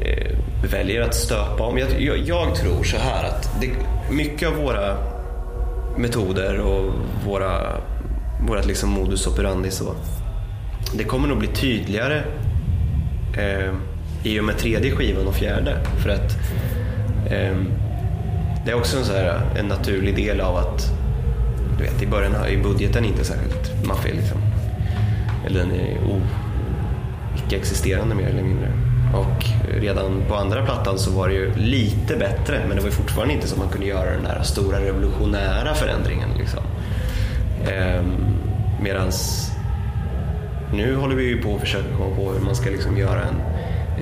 eh, 0.00 0.36
väljer 0.72 1.00
att 1.00 1.14
stöpa 1.14 1.62
om. 1.62 1.78
Jag, 1.78 2.00
jag, 2.00 2.18
jag, 2.18 2.54
tror 2.54 2.84
så 2.84 2.96
här 2.96 3.24
att 3.24 3.60
det, 3.60 3.70
mycket 4.10 4.48
av 4.48 4.54
våra 4.54 4.96
metoder 5.96 6.60
och 6.60 6.92
våra, 7.26 7.76
vårat 8.48 8.66
liksom 8.66 8.90
modus 8.90 9.26
operandi 9.26 9.70
så, 9.70 9.94
det 10.94 11.04
kommer 11.04 11.28
nog 11.28 11.38
bli 11.38 11.48
tydligare 11.48 12.22
eh, 13.38 13.74
i 14.22 14.40
och 14.40 14.44
med 14.44 14.58
tredje 14.58 14.96
skivan 14.96 15.26
och 15.26 15.34
fjärde. 15.34 15.76
För 16.02 16.10
att 16.10 16.36
eh, 17.26 17.56
det 18.64 18.70
är 18.70 18.74
också 18.74 18.98
en, 18.98 19.04
så 19.04 19.12
här, 19.12 19.40
en 19.58 19.66
naturlig 19.66 20.16
del 20.16 20.40
av 20.40 20.56
att 20.56 20.92
du 21.78 21.84
vet, 21.84 22.02
i 22.02 22.06
början 22.06 22.34
är 22.34 22.62
budgeten 22.62 23.04
inte 23.04 23.24
särskilt 23.24 23.86
maffig. 23.86 24.14
Liksom. 24.14 24.38
Eller 25.46 25.60
den 25.60 25.72
är 25.72 25.98
oh, 25.98 26.22
icke-existerande 27.36 28.14
mer 28.14 28.26
eller 28.26 28.42
mindre. 28.42 28.72
Och 29.14 29.44
redan 29.80 30.22
på 30.28 30.34
andra 30.34 30.64
plattan 30.64 30.98
så 30.98 31.10
var 31.10 31.28
det 31.28 31.34
ju 31.34 31.54
lite 31.54 32.16
bättre 32.16 32.60
men 32.66 32.76
det 32.76 32.82
var 32.82 32.88
ju 32.88 32.94
fortfarande 32.94 33.34
inte 33.34 33.48
så 33.48 33.54
att 33.54 33.60
man 33.60 33.68
kunde 33.68 33.86
göra 33.86 34.10
den 34.10 34.24
där 34.24 34.42
stora 34.42 34.80
revolutionära 34.80 35.74
förändringen. 35.74 36.28
Liksom. 36.38 36.62
Ehm, 37.66 38.36
medans 38.82 39.50
nu 40.72 40.96
håller 40.96 41.16
vi 41.16 41.24
ju 41.24 41.42
på 41.42 41.54
att 41.54 41.60
försöka 41.60 41.96
komma 41.96 42.16
på 42.16 42.32
hur 42.32 42.40
man 42.40 42.56
ska 42.56 42.70
liksom 42.70 42.98
göra 42.98 43.22
en, 43.22 43.40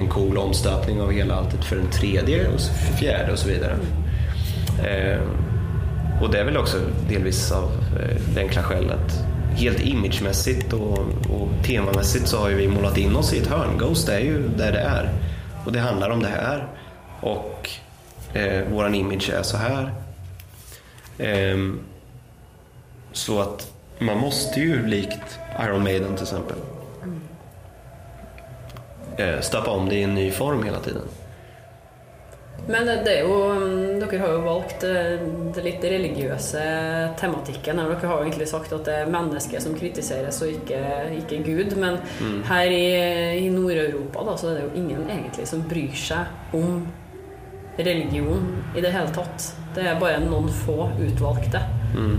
en 0.01 0.09
cool 0.09 0.39
omstöpning 0.39 1.01
av 1.01 1.13
hela 1.13 1.35
alltet 1.35 1.65
för 1.65 1.77
den 1.77 1.91
tredje 1.91 2.49
och 2.49 2.61
för 2.61 2.93
fjärde 2.93 3.33
och 3.33 3.39
så 3.39 3.49
vidare. 3.49 3.77
Ehm, 4.87 5.49
och 6.23 6.31
det 6.31 6.39
är 6.39 6.45
väl 6.45 6.57
också 6.57 6.79
delvis 7.09 7.53
av 7.53 7.71
eh, 8.01 8.17
det 8.35 8.41
enkla 8.41 8.63
skälet 8.63 8.91
att 8.91 9.59
helt 9.59 9.81
imagemässigt 9.81 10.73
och, 10.73 10.99
och 11.31 11.49
temamässigt 11.65 12.29
så 12.29 12.39
har 12.39 12.49
ju 12.49 12.55
vi 12.55 12.69
målat 12.69 12.99
in 12.99 13.17
oss 13.17 13.33
i 13.33 13.39
ett 13.39 13.47
hörn. 13.47 13.79
Ghost 13.79 14.09
är 14.09 14.19
ju 14.19 14.49
där 14.49 14.73
det 14.73 14.81
är. 14.81 15.13
Och 15.65 15.73
det 15.73 15.81
handlar 15.81 16.11
om 16.11 16.23
det 16.23 16.29
här. 16.29 16.69
Och 17.21 17.71
eh, 18.33 18.69
våran 18.73 18.95
image 18.95 19.31
är 19.31 19.43
så 19.43 19.57
här. 19.57 19.93
Ehm, 21.19 21.81
så 23.19 23.41
att 23.41 23.73
man 23.99 24.19
måste 24.19 24.61
ju 24.61 24.87
likt 24.87 25.39
Iron 25.61 25.83
Maiden 25.83 26.15
till 26.15 26.23
exempel 26.23 26.57
eh, 29.17 29.41
stöpa 29.41 29.71
om 29.71 29.89
det 29.89 29.95
i 29.95 30.03
en 30.03 30.15
ny 30.15 30.31
form 30.31 30.63
hela 30.63 30.81
tiden. 30.81 31.03
Men 32.67 32.87
det 32.87 33.13
er 33.13 33.25
jo 33.25 33.37
mm, 33.57 34.01
Dere 34.01 34.21
har 34.21 34.33
jo 34.35 34.43
valgt 34.45 34.85
eh, 34.85 35.23
det 35.55 35.65
litt 35.65 35.85
religiøse 35.85 36.63
tematikken. 37.19 37.79
her. 37.79 37.91
Dere 37.91 38.11
har 38.11 38.21
jo 38.21 38.29
egentlig 38.29 38.49
sagt 38.49 38.73
at 38.77 38.85
det 38.87 38.95
er 39.01 39.11
mennesket 39.11 39.65
som 39.65 39.75
kritiseres, 39.79 40.43
og 40.43 40.53
ikke, 40.53 40.83
ikke 41.19 41.43
Gud. 41.47 41.75
Men 41.81 41.99
her 42.47 42.71
i, 42.71 42.85
i 43.41 43.49
Nord-Europa 43.51 44.37
så 44.37 44.53
er 44.53 44.61
det 44.61 44.69
jo 44.69 44.85
ingen 44.85 45.11
egentlig 45.11 45.49
som 45.49 45.67
bryr 45.67 45.99
seg 46.07 46.55
om 46.61 46.87
religion 47.79 48.47
i 48.77 48.85
det 48.85 48.95
hele 48.95 49.11
tatt. 49.15 49.51
Det 49.75 49.87
er 49.87 49.99
bare 49.99 50.23
noen 50.23 50.51
få 50.63 50.91
utvalgte. 51.03 51.67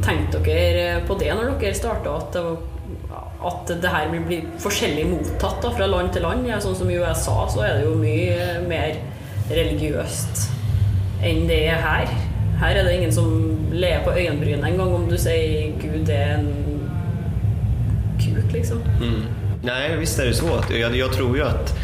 Tenkte 0.06 0.42
dere 0.44 1.02
på 1.08 1.18
det 1.20 1.32
når 1.36 1.56
dere 1.62 1.78
starta, 1.78 2.16
at, 2.18 2.38
at 3.50 3.74
det 3.82 3.92
her 3.94 4.10
vil 4.14 4.26
bli 4.28 4.40
forskjellig 4.62 5.06
mottatt 5.12 5.62
da, 5.64 5.74
fra 5.76 5.90
land 5.90 6.14
til 6.16 6.26
land? 6.26 6.48
Ja, 6.50 6.60
sånn 6.64 6.78
som 6.78 6.90
i 6.90 6.98
USA 7.00 7.44
så 7.52 7.66
er 7.68 7.80
det 7.80 7.86
jo 7.88 7.96
mye 8.00 8.64
mer 8.70 8.98
religiøst 9.50 10.48
enn 11.26 11.48
det 11.50 11.64
er 11.68 11.82
her. 11.84 12.12
Her 12.60 12.80
er 12.80 12.88
det 12.88 12.96
ingen 12.98 13.14
som 13.14 13.30
ler 13.72 14.04
på 14.04 14.14
øyenbrynet 14.16 14.66
engang 14.68 14.94
om 14.96 15.08
du 15.10 15.18
sier 15.20 15.72
Gud 15.80 16.10
er 16.12 16.38
en 16.38 16.50
kuk, 18.20 18.54
liksom. 18.54 18.84
Mm. 19.00 19.24
Nej, 19.62 19.98
visst 19.98 20.20
är 20.20 20.26
det 20.26 20.34
så. 20.34 20.56
Att 20.56 20.70
jag, 20.70 20.96
jag 20.96 21.14
tror 21.14 21.38
ju 21.38 21.44
att, 21.44 21.76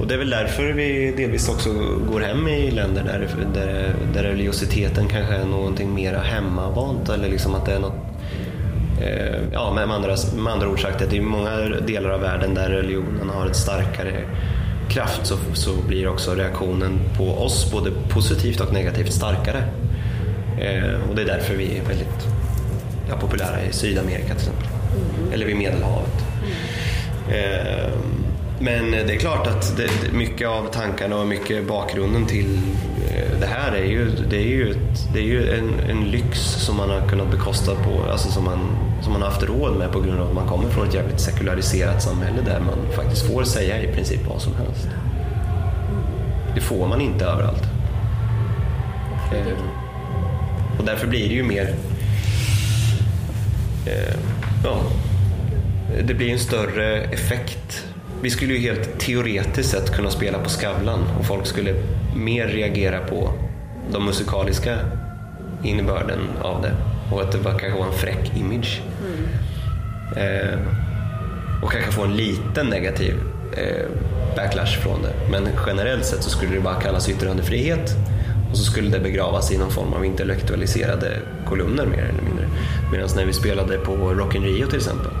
och 0.00 0.06
det 0.06 0.14
är 0.14 0.18
väl 0.18 0.30
därför 0.30 0.72
vi 0.72 1.14
delvis 1.16 1.48
också 1.48 1.72
går 2.12 2.20
hem 2.20 2.48
i 2.48 2.70
länder 2.70 3.04
där, 3.04 3.28
där, 3.54 3.94
där 4.14 4.22
religiositeten 4.22 5.08
kanske 5.08 5.34
är 5.34 5.44
någonting 5.44 5.94
mera 5.94 6.18
hemmavant 6.18 7.08
eller 7.08 7.28
liksom 7.28 7.54
att 7.54 7.66
det 7.66 7.72
är 7.72 7.78
något 7.78 7.96
eh, 9.00 9.40
Ja, 9.52 9.72
med 9.74 9.90
andra, 9.90 10.16
med 10.36 10.52
andra 10.52 10.68
ord 10.68 10.82
sagt, 10.82 11.02
att 11.02 11.10
det 11.10 11.16
är 11.16 11.22
många 11.22 11.56
delar 11.86 12.10
av 12.10 12.20
världen 12.20 12.54
där 12.54 12.68
religionen 12.70 13.30
har 13.30 13.46
ett 13.46 13.56
starkare 13.56 14.24
kraft 14.88 15.26
så, 15.26 15.36
så 15.54 15.70
blir 15.88 16.08
också 16.08 16.34
reaktionen 16.34 17.00
på 17.16 17.24
oss 17.24 17.72
både 17.72 17.90
positivt 18.08 18.60
och 18.60 18.72
negativt 18.72 19.12
starkare. 19.12 19.64
Eh, 20.60 21.10
och 21.10 21.16
det 21.16 21.22
är 21.22 21.26
därför 21.26 21.54
vi 21.54 21.78
är 21.78 21.84
väldigt 21.84 22.26
ja, 23.08 23.16
populära 23.16 23.62
i 23.70 23.72
Sydamerika 23.72 24.26
till 24.26 24.36
exempel. 24.36 24.66
Eller 25.32 25.46
vid 25.46 25.56
Medelhavet. 25.56 26.24
Eh, 27.28 27.90
men 28.60 28.94
eh, 28.94 29.06
det 29.06 29.14
är 29.14 29.18
klart 29.18 29.46
att 29.46 29.76
det, 29.76 30.12
mycket 30.12 30.48
av 30.48 30.66
tankarna 30.72 31.16
och 31.16 31.26
mycket 31.26 31.66
bakgrunden 31.66 32.26
till 32.26 32.58
eh, 33.10 33.40
det 33.40 33.46
här 33.46 33.72
är 33.72 33.84
ju, 33.84 34.10
det 34.30 34.36
är 34.36 34.46
ju, 34.46 34.70
ett, 34.70 35.08
det 35.12 35.18
är 35.18 35.24
ju 35.24 35.58
en, 35.58 35.80
en 35.90 36.04
lyx 36.04 36.38
som 36.38 36.76
man 36.76 36.90
har 36.90 37.08
kunnat 37.08 37.30
bekosta 37.30 37.74
på, 37.74 38.10
alltså 38.10 38.30
som 38.30 38.44
man, 38.44 38.58
som 39.02 39.12
man 39.12 39.22
har 39.22 39.28
haft 39.28 39.42
råd 39.42 39.76
med 39.76 39.92
på 39.92 40.00
grund 40.00 40.20
av 40.20 40.28
att 40.28 40.34
man 40.34 40.48
kommer 40.48 40.68
från 40.68 40.88
ett 40.88 40.94
jävligt 40.94 41.20
sekulariserat 41.20 42.02
samhälle 42.02 42.42
där 42.42 42.60
man 42.60 42.92
faktiskt 42.96 43.26
får 43.26 43.44
säga 43.44 43.82
i 43.82 43.92
princip 43.92 44.20
vad 44.28 44.42
som 44.42 44.54
helst. 44.54 44.88
Det 46.54 46.60
får 46.60 46.88
man 46.88 47.00
inte 47.00 47.24
överallt. 47.24 47.64
Eh, 49.32 49.58
och 50.78 50.84
därför 50.84 51.06
blir 51.06 51.28
det 51.28 51.34
ju 51.34 51.42
mer 51.42 51.74
eh, 53.86 54.14
ja, 54.64 54.80
det 56.04 56.14
blir 56.14 56.32
en 56.32 56.38
större 56.38 57.02
effekt. 57.02 57.89
Vi 58.22 58.30
skulle 58.30 58.54
ju 58.54 58.58
helt 58.58 58.98
teoretiskt 58.98 59.70
sett 59.70 59.92
kunna 59.92 60.10
spela 60.10 60.38
på 60.38 60.48
Skavlan 60.48 61.00
och 61.18 61.26
folk 61.26 61.46
skulle 61.46 61.74
mer 62.16 62.46
reagera 62.46 62.98
på 62.98 63.32
de 63.92 64.06
musikaliska 64.06 64.78
innebörden 65.64 66.18
av 66.42 66.62
det 66.62 66.72
och 67.12 67.20
att 67.22 67.32
det 67.32 67.38
bara 67.38 67.58
kanske 67.58 67.78
var 67.78 67.86
en 67.86 67.92
fräck 67.92 68.32
image. 68.36 68.82
Eh, 70.16 70.58
och 71.62 71.72
kanske 71.72 71.92
få 71.92 72.04
en 72.04 72.16
liten 72.16 72.66
negativ 72.66 73.14
eh, 73.56 73.86
backlash 74.36 74.80
från 74.82 75.02
det. 75.02 75.12
Men 75.30 75.48
generellt 75.66 76.04
sett 76.04 76.22
så 76.22 76.30
skulle 76.30 76.54
det 76.54 76.60
bara 76.60 76.80
kallas 76.80 77.08
yttrandefrihet 77.08 77.96
och 78.50 78.56
så 78.56 78.64
skulle 78.64 78.90
det 78.90 79.00
begravas 79.00 79.52
i 79.52 79.58
någon 79.58 79.70
form 79.70 79.92
av 79.92 80.04
intellektualiserade 80.04 81.16
kolumner 81.48 81.86
mer 81.86 82.02
eller 82.02 82.22
mindre. 82.22 82.46
Medan 82.92 83.08
när 83.16 83.24
vi 83.24 83.32
spelade 83.32 83.78
på 83.78 83.92
Rock 83.96 84.34
in 84.34 84.42
Rio 84.42 84.66
till 84.66 84.76
exempel 84.76 85.12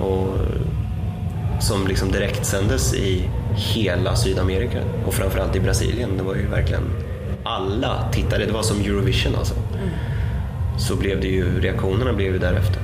och 0.00 0.34
som 1.60 1.86
liksom 1.86 2.10
direkt 2.10 2.46
sändes 2.46 2.94
i 2.94 3.30
hela 3.54 4.16
Sydamerika 4.16 4.78
och 5.06 5.14
framförallt 5.14 5.56
i 5.56 5.60
Brasilien. 5.60 6.10
Det 6.16 6.22
var 6.22 6.34
ju 6.34 6.46
verkligen 6.46 6.82
alla 7.42 8.08
tittade, 8.12 8.46
det 8.46 8.52
var 8.52 8.62
som 8.62 8.80
Eurovision 8.80 9.36
alltså. 9.36 9.54
Så 10.78 10.96
blev 10.96 11.20
det 11.20 11.26
ju, 11.26 11.60
reaktionerna 11.60 12.12
blev 12.12 12.32
ju 12.32 12.38
därefter. 12.38 12.82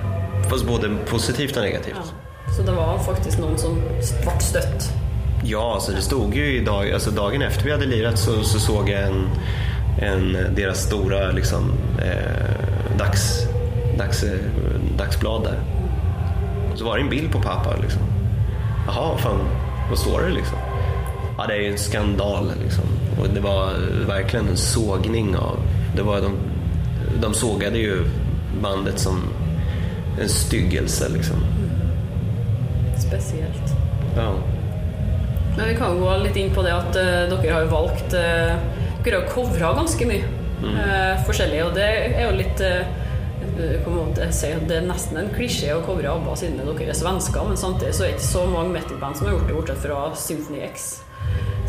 Fast 0.50 0.66
både 0.66 0.96
positivt 1.06 1.56
och 1.56 1.62
negativt. 1.62 1.94
Ja. 1.96 2.52
Så 2.56 2.62
det 2.62 2.72
var 2.72 2.98
faktiskt 2.98 3.38
någon 3.38 3.58
som 3.58 3.82
vart 4.26 4.42
stött. 4.42 4.92
Ja, 5.44 5.74
alltså 5.74 5.92
det 5.92 6.02
stod 6.02 6.34
ju 6.34 6.56
i 6.56 6.64
dag, 6.64 6.92
alltså 6.92 7.10
dagen 7.10 7.42
efter 7.42 7.64
vi 7.64 7.72
hade 7.72 7.86
lirat 7.86 8.18
så, 8.18 8.42
så 8.42 8.58
såg 8.58 8.88
jag 8.88 9.02
en, 9.02 9.28
en, 10.00 10.54
deras 10.54 10.82
stora 10.82 11.30
liksom, 11.30 11.72
eh, 11.98 12.96
dags, 12.98 13.46
dags, 13.98 14.22
eh, 14.22 14.38
dagsblad 14.98 15.42
där. 15.42 15.58
Så 16.74 16.84
var 16.84 16.96
det 16.96 17.02
en 17.02 17.10
bild 17.10 17.32
på 17.32 17.40
pappa. 17.40 17.76
Liksom. 17.82 18.02
Jaha, 18.86 19.16
fan, 19.18 19.40
vad 19.88 19.98
står 19.98 20.20
det 20.20 20.28
liksom? 20.28 20.58
Ja, 21.38 21.46
det 21.46 21.54
är 21.54 21.60
ju 21.60 21.72
en 21.72 21.78
skandal 21.78 22.52
liksom. 22.62 22.84
Och 23.20 23.28
det 23.28 23.40
var 23.40 23.72
verkligen 24.06 24.48
en 24.48 24.56
sågning 24.56 25.36
av, 25.36 25.58
det 25.96 26.02
var 26.02 26.20
de, 26.20 26.36
de 27.20 27.34
sågade 27.34 27.78
ju 27.78 28.04
bandet 28.62 28.98
som 28.98 29.22
en 30.20 30.28
styggelse 30.28 31.08
liksom. 31.08 31.36
Spesielt. 32.98 33.74
Ja. 34.16 34.32
Men 35.56 35.68
vi 35.68 35.74
kan 35.74 36.00
gå 36.00 36.16
litt 36.16 36.36
inn 36.36 36.54
på 36.54 36.62
det 36.62 36.74
at 36.74 36.96
eh, 36.96 37.26
dere 37.30 37.52
har 37.52 37.62
jo 37.62 37.70
valgt 37.70 38.14
uh, 38.14 38.56
Dere 39.04 39.20
har 39.20 39.28
covra 39.30 39.74
ganske 39.76 40.06
mye 40.08 40.24
eh, 40.64 41.24
forskjellig, 41.26 41.60
og 41.64 41.74
det 41.76 41.86
er 41.86 42.22
jo 42.24 42.36
litt 42.38 42.62
eh, 42.64 42.86
på 43.84 43.90
en 43.90 43.96
måte 43.96 44.28
si 44.34 44.50
at 44.54 44.66
Det 44.68 44.76
er 44.78 44.86
nesten 44.88 45.18
en 45.20 45.32
klisjé 45.34 45.72
å 45.74 45.82
covre 45.86 46.10
ABBA 46.10 46.36
siden 46.40 46.60
dere 46.60 46.90
er 46.90 46.98
svensker, 46.98 47.48
men 47.48 47.60
samtidig 47.60 47.94
så 47.94 48.04
er 48.04 48.12
det 48.12 48.18
ikke 48.18 48.26
så 48.28 48.44
mange 48.50 48.74
metal-band 48.76 49.18
som 49.18 49.28
har 49.28 49.36
gjort 49.36 49.48
det, 49.48 49.56
bortsett 49.58 49.82
fra 49.84 49.98
Symphony 50.18 50.62
X, 50.68 50.86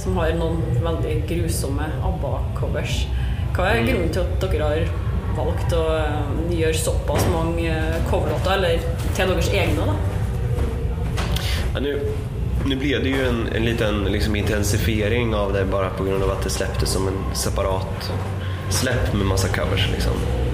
som 0.04 0.20
har 0.20 0.36
noen 0.40 0.62
veldig 0.84 1.16
grusomme 1.30 1.90
ABBA-covers. 2.12 3.02
Hva 3.56 3.72
er 3.72 3.86
grunnen 3.88 4.12
til 4.16 4.26
at 4.26 4.44
dere 4.44 4.70
har 4.72 4.88
valgt 5.36 5.74
å 5.76 5.84
eh, 5.96 6.36
gjøre 6.56 6.80
såpass 6.80 7.26
mange 7.32 7.68
eh, 7.72 7.98
coverlåter, 8.10 8.56
eller 8.58 8.86
til 9.16 9.34
deres 9.34 9.52
egne, 9.52 9.90
da? 9.90 9.96
Ja, 11.76 11.84
nu, 11.84 12.00
nu 12.66 12.76
blev 12.80 13.04
det 13.04 13.10
ju 13.10 13.28
en, 13.28 13.48
en 13.48 13.66
liten 13.66 14.04
liksom, 14.12 14.36
intensifiering 14.36 15.36
av 15.36 15.54
det 15.54 15.66
bara 15.66 15.90
på 15.90 16.04
grund 16.04 16.24
av 16.24 16.32
att 16.32 16.44
det 16.44 16.50
släpptes 16.50 16.90
som 16.90 17.08
en 17.08 17.36
separat 17.36 18.12
släpp 18.70 19.14
med 19.14 19.26
massa 19.26 19.48
covers. 19.48 19.90
Liksom. 19.92 20.45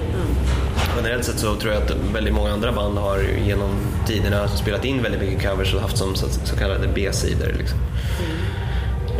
Generellt 1.03 1.25
sett 1.25 1.39
så 1.39 1.55
tror 1.55 1.73
jag 1.73 1.83
att 1.83 1.91
väldigt 2.13 2.33
många 2.33 2.51
andra 2.51 2.71
band 2.71 2.97
har 2.97 3.19
genom 3.45 3.69
tiderna 4.07 4.47
spelat 4.47 4.85
in 4.85 5.03
väldigt 5.03 5.21
mycket 5.21 5.49
covers 5.49 5.73
och 5.73 5.81
haft 5.81 5.97
som 5.97 6.15
så, 6.15 6.25
så 6.43 6.55
kallade 6.55 6.87
B-sidor. 6.87 7.55
Liksom. 7.57 7.79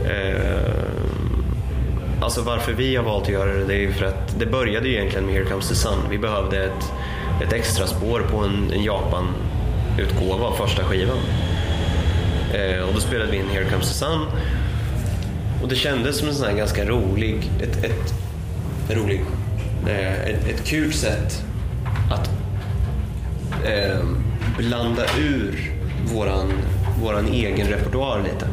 Eh, 0.06 0.74
alltså 2.22 2.42
varför 2.42 2.74
vi 2.74 2.96
har 2.96 3.04
valt 3.04 3.24
att 3.24 3.30
göra 3.30 3.54
det, 3.54 3.66
det 3.66 3.74
är 3.74 3.80
ju 3.80 3.92
för 3.92 4.06
att 4.06 4.40
det 4.40 4.46
började 4.46 4.88
ju 4.88 4.94
egentligen 4.94 5.26
med 5.26 5.36
Here 5.36 5.46
Comes 5.46 5.70
the 5.70 5.76
Sun. 5.76 5.98
Vi 6.10 6.18
behövde 6.18 6.64
ett, 6.64 6.92
ett 7.44 7.54
extra 7.54 7.88
spår 7.88 8.20
på 8.32 8.38
en, 8.38 8.72
en 8.74 8.84
Japan-utgåva 8.84 10.46
av 10.46 10.56
första 10.56 10.84
skivan. 10.84 11.18
Eh, 12.54 12.82
och 12.82 12.94
då 12.94 13.00
spelade 13.00 13.32
vi 13.32 13.38
in 13.38 13.50
Here 13.50 13.66
Comes 13.66 13.88
the 13.88 13.94
Sun. 13.94 14.26
Och 15.64 15.70
det 15.70 15.76
kändes 15.76 16.18
som 16.18 16.28
en 16.28 16.36
sån 16.36 16.48
här 16.48 16.56
ganska 16.56 16.86
rolig, 16.86 17.52
ett, 17.62 17.84
ett, 17.84 18.14
rolig, 18.90 19.22
eh, 19.88 20.22
ett, 20.22 20.48
ett 20.48 20.64
kul 20.66 20.94
sätt 20.94 21.44
att 22.12 22.30
eh, 23.66 24.06
blanda 24.58 25.04
ur 25.20 25.72
våran, 26.14 26.54
våran 27.02 27.28
egen 27.28 27.68
repertoar 27.68 28.24
lite. 28.24 28.48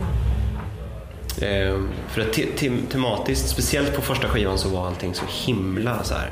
Eh, 1.46 1.80
för 2.08 2.20
att 2.20 2.32
te 2.32 2.46
te 2.46 2.70
tematiskt, 2.90 3.48
speciellt 3.48 3.96
på 3.96 4.02
första 4.02 4.28
skivan 4.28 4.58
så 4.58 4.68
var 4.68 4.86
allting 4.86 5.14
så 5.14 5.24
himla 5.46 6.04
så 6.04 6.14
här 6.14 6.30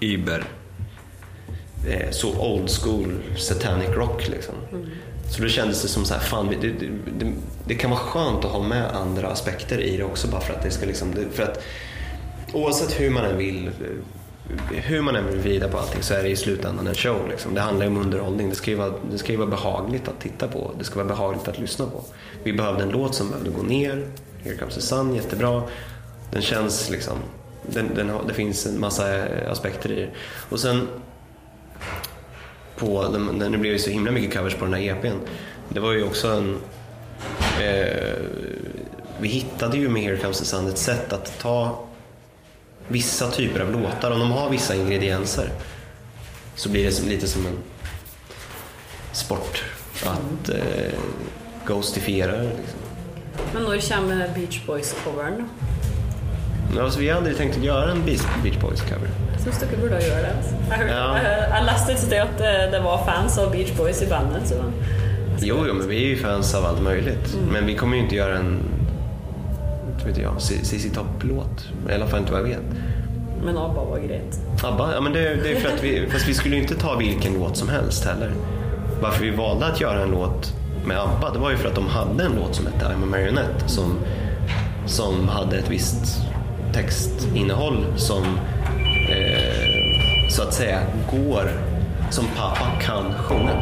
über. 0.00 0.44
Eh, 1.88 2.10
så 2.10 2.38
old 2.38 2.70
school 2.70 3.14
satanic 3.36 3.88
rock 3.88 4.28
liksom. 4.28 4.54
Mm. 4.72 4.86
Så 5.30 5.42
då 5.42 5.48
kändes 5.48 5.82
det 5.82 5.88
som 5.88 6.04
så 6.04 6.14
här, 6.14 6.20
fan 6.20 6.48
det, 6.60 6.68
det, 6.68 6.88
det, 7.18 7.32
det, 7.64 7.74
kan 7.74 7.90
vara 7.90 8.00
skönt 8.00 8.44
att 8.44 8.50
ha 8.50 8.62
med 8.62 8.96
andra 8.96 9.28
aspekter 9.28 9.80
i 9.80 9.96
det 9.96 10.04
också 10.04 10.28
bara 10.28 10.40
för 10.40 10.54
att 10.54 10.62
det 10.62 10.70
ska 10.70 10.86
liksom, 10.86 11.14
för 11.32 11.42
att 11.42 11.62
oavsett 12.52 13.00
hur 13.00 13.10
man 13.10 13.24
än 13.24 13.38
vill 13.38 13.70
hur 14.70 15.02
man 15.02 15.16
än 15.16 15.26
vill 15.26 15.38
vrida 15.38 15.68
på 15.68 15.78
allting 15.78 16.02
så 16.02 16.14
är 16.14 16.22
det 16.22 16.28
i 16.28 16.36
slutändan 16.36 16.86
en 16.86 16.94
show. 16.94 17.28
Liksom. 17.28 17.54
Det 17.54 17.60
handlar 17.60 17.86
ju 17.86 17.92
om 17.92 17.98
underhållning. 17.98 18.48
Det 18.48 18.54
ska, 18.54 18.70
ju 18.70 18.76
vara, 18.76 18.92
det 19.10 19.18
ska 19.18 19.32
ju 19.32 19.38
vara 19.38 19.48
behagligt 19.48 20.08
att 20.08 20.20
titta 20.20 20.48
på. 20.48 20.70
Det 20.78 20.84
ska 20.84 20.94
vara 20.94 21.08
behagligt 21.08 21.48
att 21.48 21.58
lyssna 21.58 21.86
på. 21.86 22.04
Vi 22.42 22.52
behövde 22.52 22.82
en 22.82 22.88
låt 22.88 23.14
som 23.14 23.28
behövde 23.28 23.50
gå 23.50 23.62
ner. 23.62 24.06
Here 24.44 24.56
comes 24.56 24.74
the 24.74 24.80
sun, 24.80 25.14
jättebra. 25.14 25.62
Den 26.30 26.42
känns 26.42 26.90
liksom... 26.90 27.18
Den, 27.66 27.94
den 27.94 28.12
det 28.28 28.34
finns 28.34 28.66
en 28.66 28.80
massa 28.80 29.16
eh, 29.16 29.52
aspekter 29.52 29.92
i 29.92 29.94
det. 29.94 30.08
Och 30.48 30.60
sen... 30.60 30.88
På, 32.76 33.08
den, 33.12 33.52
det 33.52 33.58
blev 33.58 33.72
ju 33.72 33.78
så 33.78 33.90
himla 33.90 34.10
mycket 34.10 34.34
covers 34.36 34.54
på 34.54 34.64
den 34.64 34.74
här 34.74 34.82
EPn. 34.82 35.16
Det 35.68 35.80
var 35.80 35.92
ju 35.92 36.04
också 36.04 36.28
en... 36.28 36.56
Eh, 37.60 38.16
vi 39.20 39.28
hittade 39.28 39.76
ju 39.76 39.88
med 39.88 40.02
Here 40.02 40.16
comes 40.16 40.38
the 40.38 40.44
sun 40.44 40.68
ett 40.68 40.78
sätt 40.78 41.12
att 41.12 41.38
ta 41.38 41.84
vissa 42.88 43.30
typer 43.30 43.60
av 43.60 43.72
låtar, 43.72 44.10
om 44.10 44.20
de 44.20 44.30
har 44.30 44.50
vissa 44.50 44.74
ingredienser 44.74 45.48
så 46.54 46.68
blir 46.68 46.84
det 46.84 47.08
lite 47.08 47.26
som 47.26 47.46
en 47.46 47.58
sport 49.12 49.64
att 50.02 50.48
eh, 50.48 50.92
ghostifiera. 51.66 52.42
Liksom. 52.42 52.78
Men 53.54 53.62
när 53.62 53.90
kommer 53.90 54.34
Beach 54.34 54.60
Boys-covern? 54.66 55.44
Alltså, 56.80 57.00
vi 57.00 57.08
har 57.08 57.16
aldrig 57.16 57.36
tänkt 57.36 57.56
att 57.56 57.64
göra 57.64 57.90
en 57.90 58.04
Beach 58.04 58.56
Boys-cover. 58.56 59.08
Jag 59.32 59.40
syns 59.40 59.58
dere 59.58 59.76
borde 59.76 60.06
göra 60.06 60.22
det. 60.22 60.34
Alltså. 60.36 60.54
Jag, 60.70 60.88
ja. 60.88 61.18
jag, 61.50 61.64
läste 61.64 61.92
ett 61.92 62.22
att 62.22 62.38
det 62.72 62.80
var 62.84 63.04
fans 63.04 63.38
av 63.38 63.52
Beach 63.52 63.72
Boys 63.76 64.02
i 64.02 64.06
bandet. 64.06 64.48
Så. 64.48 64.54
Jo, 65.40 65.64
jo, 65.68 65.74
men 65.74 65.88
vi 65.88 65.96
är 65.96 66.08
ju 66.08 66.16
fans 66.16 66.54
av 66.54 66.64
allt 66.64 66.82
möjligt. 66.82 67.34
Mm. 67.34 67.46
Men 67.52 67.66
vi 67.66 67.74
kommer 67.74 67.96
ju 67.96 68.02
inte 68.02 68.16
göra 68.16 68.36
en 68.36 68.58
vet 70.06 70.18
jag, 70.18 70.40
CC 70.40 70.90
Topp-låt. 70.94 71.68
I 71.90 71.94
alla 71.94 72.06
fall 72.06 72.20
inte 72.20 72.32
vad 72.32 72.40
jag 72.40 72.46
vet. 72.46 72.62
Men 73.44 73.58
ABBA 73.58 73.84
var 73.84 73.98
grejt. 73.98 74.40
ABBA? 74.62 74.92
Ja, 74.94 75.00
men 75.00 75.12
det, 75.12 75.20
det 75.20 75.52
är 75.52 75.60
för 75.60 75.68
att 75.68 75.84
vi, 75.84 76.06
fast 76.10 76.28
vi 76.28 76.34
skulle 76.34 76.56
ju 76.56 76.62
inte 76.62 76.74
ta 76.74 76.96
vilken 76.96 77.34
låt 77.34 77.56
som 77.56 77.68
helst 77.68 78.04
heller. 78.04 78.32
Varför 79.02 79.24
vi 79.24 79.30
valde 79.30 79.66
att 79.66 79.80
göra 79.80 80.02
en 80.02 80.10
låt 80.10 80.54
med 80.86 80.98
ABBA, 81.00 81.30
det 81.32 81.38
var 81.38 81.50
ju 81.50 81.56
för 81.56 81.68
att 81.68 81.74
de 81.74 81.86
hade 81.86 82.24
en 82.24 82.32
låt 82.32 82.54
som 82.54 82.66
hette 82.66 82.84
I'm 82.84 83.02
a 83.02 83.06
Marionette 83.06 83.68
som, 83.68 83.98
som 84.86 85.28
hade 85.28 85.58
ett 85.58 85.70
visst 85.70 86.22
textinnehåll 86.72 87.84
som 87.96 88.22
eh, 89.10 90.28
så 90.28 90.42
att 90.42 90.54
säga 90.54 90.80
går 91.10 91.50
som 92.10 92.24
pappa 92.36 92.66
kan 92.80 93.14
sjunga. 93.14 93.60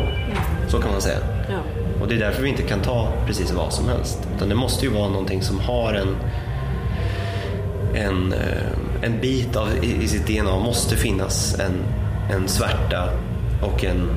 Så 0.69 0.79
kan 0.79 0.93
man 0.93 1.01
säga. 1.01 1.19
Ja. 1.49 1.80
Och 2.01 2.09
det 2.09 2.15
är 2.15 2.19
därför 2.19 2.43
vi 2.43 2.49
inte 2.49 2.63
kan 2.63 2.81
ta 2.81 3.13
precis 3.27 3.53
vad 3.53 3.73
som 3.73 3.89
helst. 3.89 4.29
Utan 4.37 4.49
det 4.49 4.55
måste 4.55 4.87
ju 4.87 4.93
vara 4.93 5.09
någonting 5.09 5.43
som 5.43 5.61
har 5.61 5.95
en, 5.95 6.17
en, 7.95 8.33
eh, 8.33 9.03
en 9.03 9.21
bit 9.21 9.57
av, 9.57 9.69
i, 9.85 10.09
sitt 10.09 10.27
DNA, 10.27 10.59
måste 10.59 10.97
finnas 10.97 11.61
en, 11.61 11.73
en 12.37 12.49
svärta 12.49 13.09
och 13.63 13.85
en, 13.85 14.09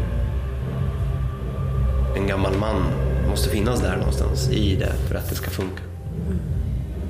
en 2.16 2.28
gammal 2.28 2.54
man 2.60 2.84
måste 3.30 3.50
finnas 3.50 3.82
där 3.82 3.98
någonstans 3.98 4.50
i 4.52 4.76
det 4.76 4.94
för 5.08 5.16
att 5.16 5.30
det 5.30 5.36
ska 5.36 5.50
funka. 5.50 5.82
Mm. 6.28 6.40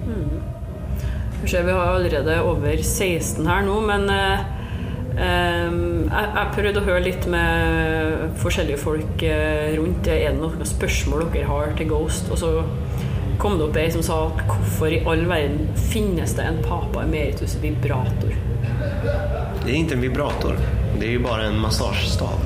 Mm. 0.05 1.65
Vi 1.65 1.71
har 1.71 1.99
redan 1.99 2.27
över 2.27 2.77
16 2.77 3.47
här 3.47 3.61
nu, 3.61 3.87
men 3.87 4.09
eh, 4.09 4.39
Um, 5.13 6.09
jeg, 6.09 6.29
jeg 6.35 6.53
prøvde 6.55 6.81
å 6.81 6.85
høre 6.87 7.03
litt 7.05 7.25
med 7.29 8.37
forskjellige 8.41 8.81
folk 8.81 9.25
uh, 9.27 9.75
rundt. 9.77 10.09
Er 10.09 10.31
det 10.31 10.39
noen 10.39 10.65
spørsmål 10.67 11.27
dere 11.33 11.49
har 11.51 11.75
til 11.77 11.91
Ghost? 11.91 12.31
Og 12.33 12.41
så 12.41 12.53
kom 13.41 13.59
det 13.59 13.67
opp 13.67 13.77
ei 13.77 13.91
som 13.93 14.05
sa 14.05 14.23
at 14.29 14.41
hvorfor 14.49 14.93
i 14.93 15.03
all 15.09 15.25
verden 15.29 15.69
finnes 15.91 16.33
det 16.37 16.47
en 16.47 16.61
Papa 16.65 17.03
Emeritus 17.03 17.57
vibrator? 17.61 18.33
Det 19.65 19.71
är 19.71 19.75
inte 19.75 19.95
en 19.95 20.01
vibrator. 20.01 20.57
Det 20.99 21.05
är 21.05 21.11
ju 21.11 21.19
bara 21.19 21.43
en 21.43 21.59
massagestav. 21.59 22.39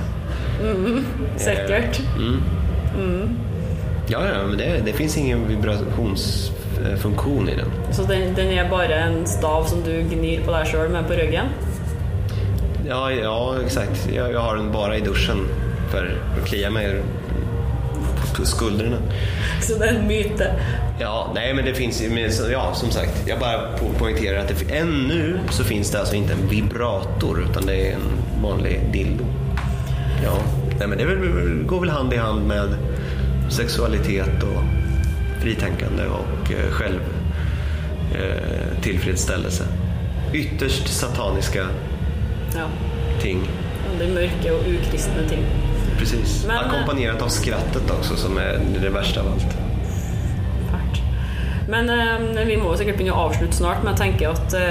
Mm, 0.61 1.05
säkert. 1.37 2.01
Mm. 2.17 2.41
Mm. 2.97 3.29
Ja, 4.07 4.27
ja, 4.27 4.47
men 4.47 4.57
det, 4.57 4.81
det 4.85 4.93
finns 4.93 5.17
ingen 5.17 5.47
vibrationsfunktion 5.47 7.49
i 7.49 7.55
den. 7.55 7.67
Så 7.91 8.03
den, 8.03 8.33
den, 8.35 8.47
är 8.47 8.69
bara 8.69 8.95
en 8.95 9.27
stav 9.27 9.63
som 9.63 9.83
du 9.83 10.01
gnir 10.01 10.41
på 10.41 10.51
dig 10.51 10.65
själv 10.65 10.91
med 10.91 11.07
på 11.07 11.13
ryggen? 11.13 11.45
Ja, 12.89 13.11
ja 13.11 13.55
exakt. 13.65 14.09
Jag, 14.13 14.31
jag 14.31 14.39
har 14.39 14.55
den 14.55 14.71
bara 14.71 14.97
i 14.97 15.01
duschen 15.01 15.47
för 15.91 16.19
att 16.37 16.47
klia 16.47 16.69
mig 16.69 17.01
på 18.35 18.45
skuldrorna. 18.45 18.97
Så 19.61 19.77
det 19.77 19.85
är 19.85 19.93
en 19.93 20.07
myt? 20.07 20.41
Ja, 20.99 21.31
nej 21.35 21.53
men 21.53 21.65
det 21.65 21.73
finns 21.73 22.03
ja 22.51 22.73
som 22.73 22.91
sagt, 22.91 23.27
jag 23.27 23.39
bara 23.39 23.77
poängterar 23.99 24.39
att 24.39 24.47
det, 24.47 24.75
ännu 24.75 25.39
så 25.49 25.63
finns 25.63 25.91
det 25.91 25.99
alltså 25.99 26.15
inte 26.15 26.33
en 26.33 26.47
vibrator 26.49 27.47
utan 27.49 27.65
det 27.65 27.75
är 27.75 27.93
en 27.93 28.41
vanlig 28.41 28.79
dildo. 28.93 29.25
Ja, 30.23 30.37
nej 30.79 30.87
men 30.87 30.97
det 30.97 31.05
väl, 31.05 31.63
går 31.65 31.79
väl 31.79 31.89
hand 31.89 32.13
i 32.13 32.17
hand 32.17 32.47
med 32.47 32.75
sexualitet 33.49 34.43
och 34.43 34.63
fritänkande 35.41 36.03
och 36.03 36.51
eh, 36.51 36.71
själv 36.71 36.99
eh, 38.15 38.81
tillfredsställelse. 38.81 39.63
Ytterst 40.33 40.87
sataniska 40.87 41.67
ja. 42.55 42.65
ting. 43.21 43.49
Det 43.99 44.05
är 44.05 44.13
mörka 44.13 44.53
och 44.53 44.63
ukristna 44.67 45.29
ting. 45.29 45.45
Precis. 45.97 46.45
Men, 46.47 46.57
Ackompanjerat 46.57 47.21
av 47.21 47.27
skrattet 47.27 47.91
också 47.91 48.15
som 48.15 48.37
är 48.37 48.59
det 48.81 48.89
värsta 48.89 49.21
av 49.21 49.27
allt. 49.27 49.53
Fart. 50.71 51.01
Men 51.69 51.89
eh, 51.89 52.45
vi 52.45 52.57
må 52.57 52.77
säkert 52.77 52.97
börja 52.97 53.13
avsluta 53.13 53.53
snart, 53.53 53.77
men 53.77 53.87
jag 53.87 53.97
tänker 53.97 54.29
att 54.29 54.53
eh, 54.53 54.61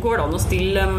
går 0.00 0.16
det 0.16 0.22
an 0.22 0.34
att 0.34 0.40
ställa, 0.40 0.80
eh, 0.80 0.98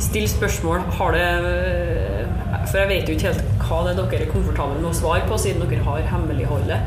ställa 0.00 0.28
spörsmål? 0.28 0.78
Har 0.78 1.12
det, 1.12 1.30
eh, 1.30 2.66
för 2.72 2.78
jag 2.78 2.88
vet 2.88 3.08
ju 3.08 3.12
inte 3.12 3.26
helt 3.26 3.44
vad 3.70 3.96
det 3.96 4.16
är 4.16 4.20
är 4.20 4.26
komfortabla 4.26 4.80
med 4.80 4.90
att 4.90 4.96
svara 4.96 5.20
på, 5.20 5.38
sedan 5.38 5.68
ni 5.70 5.76
har 5.76 5.98
hemlighållet. 5.98 6.78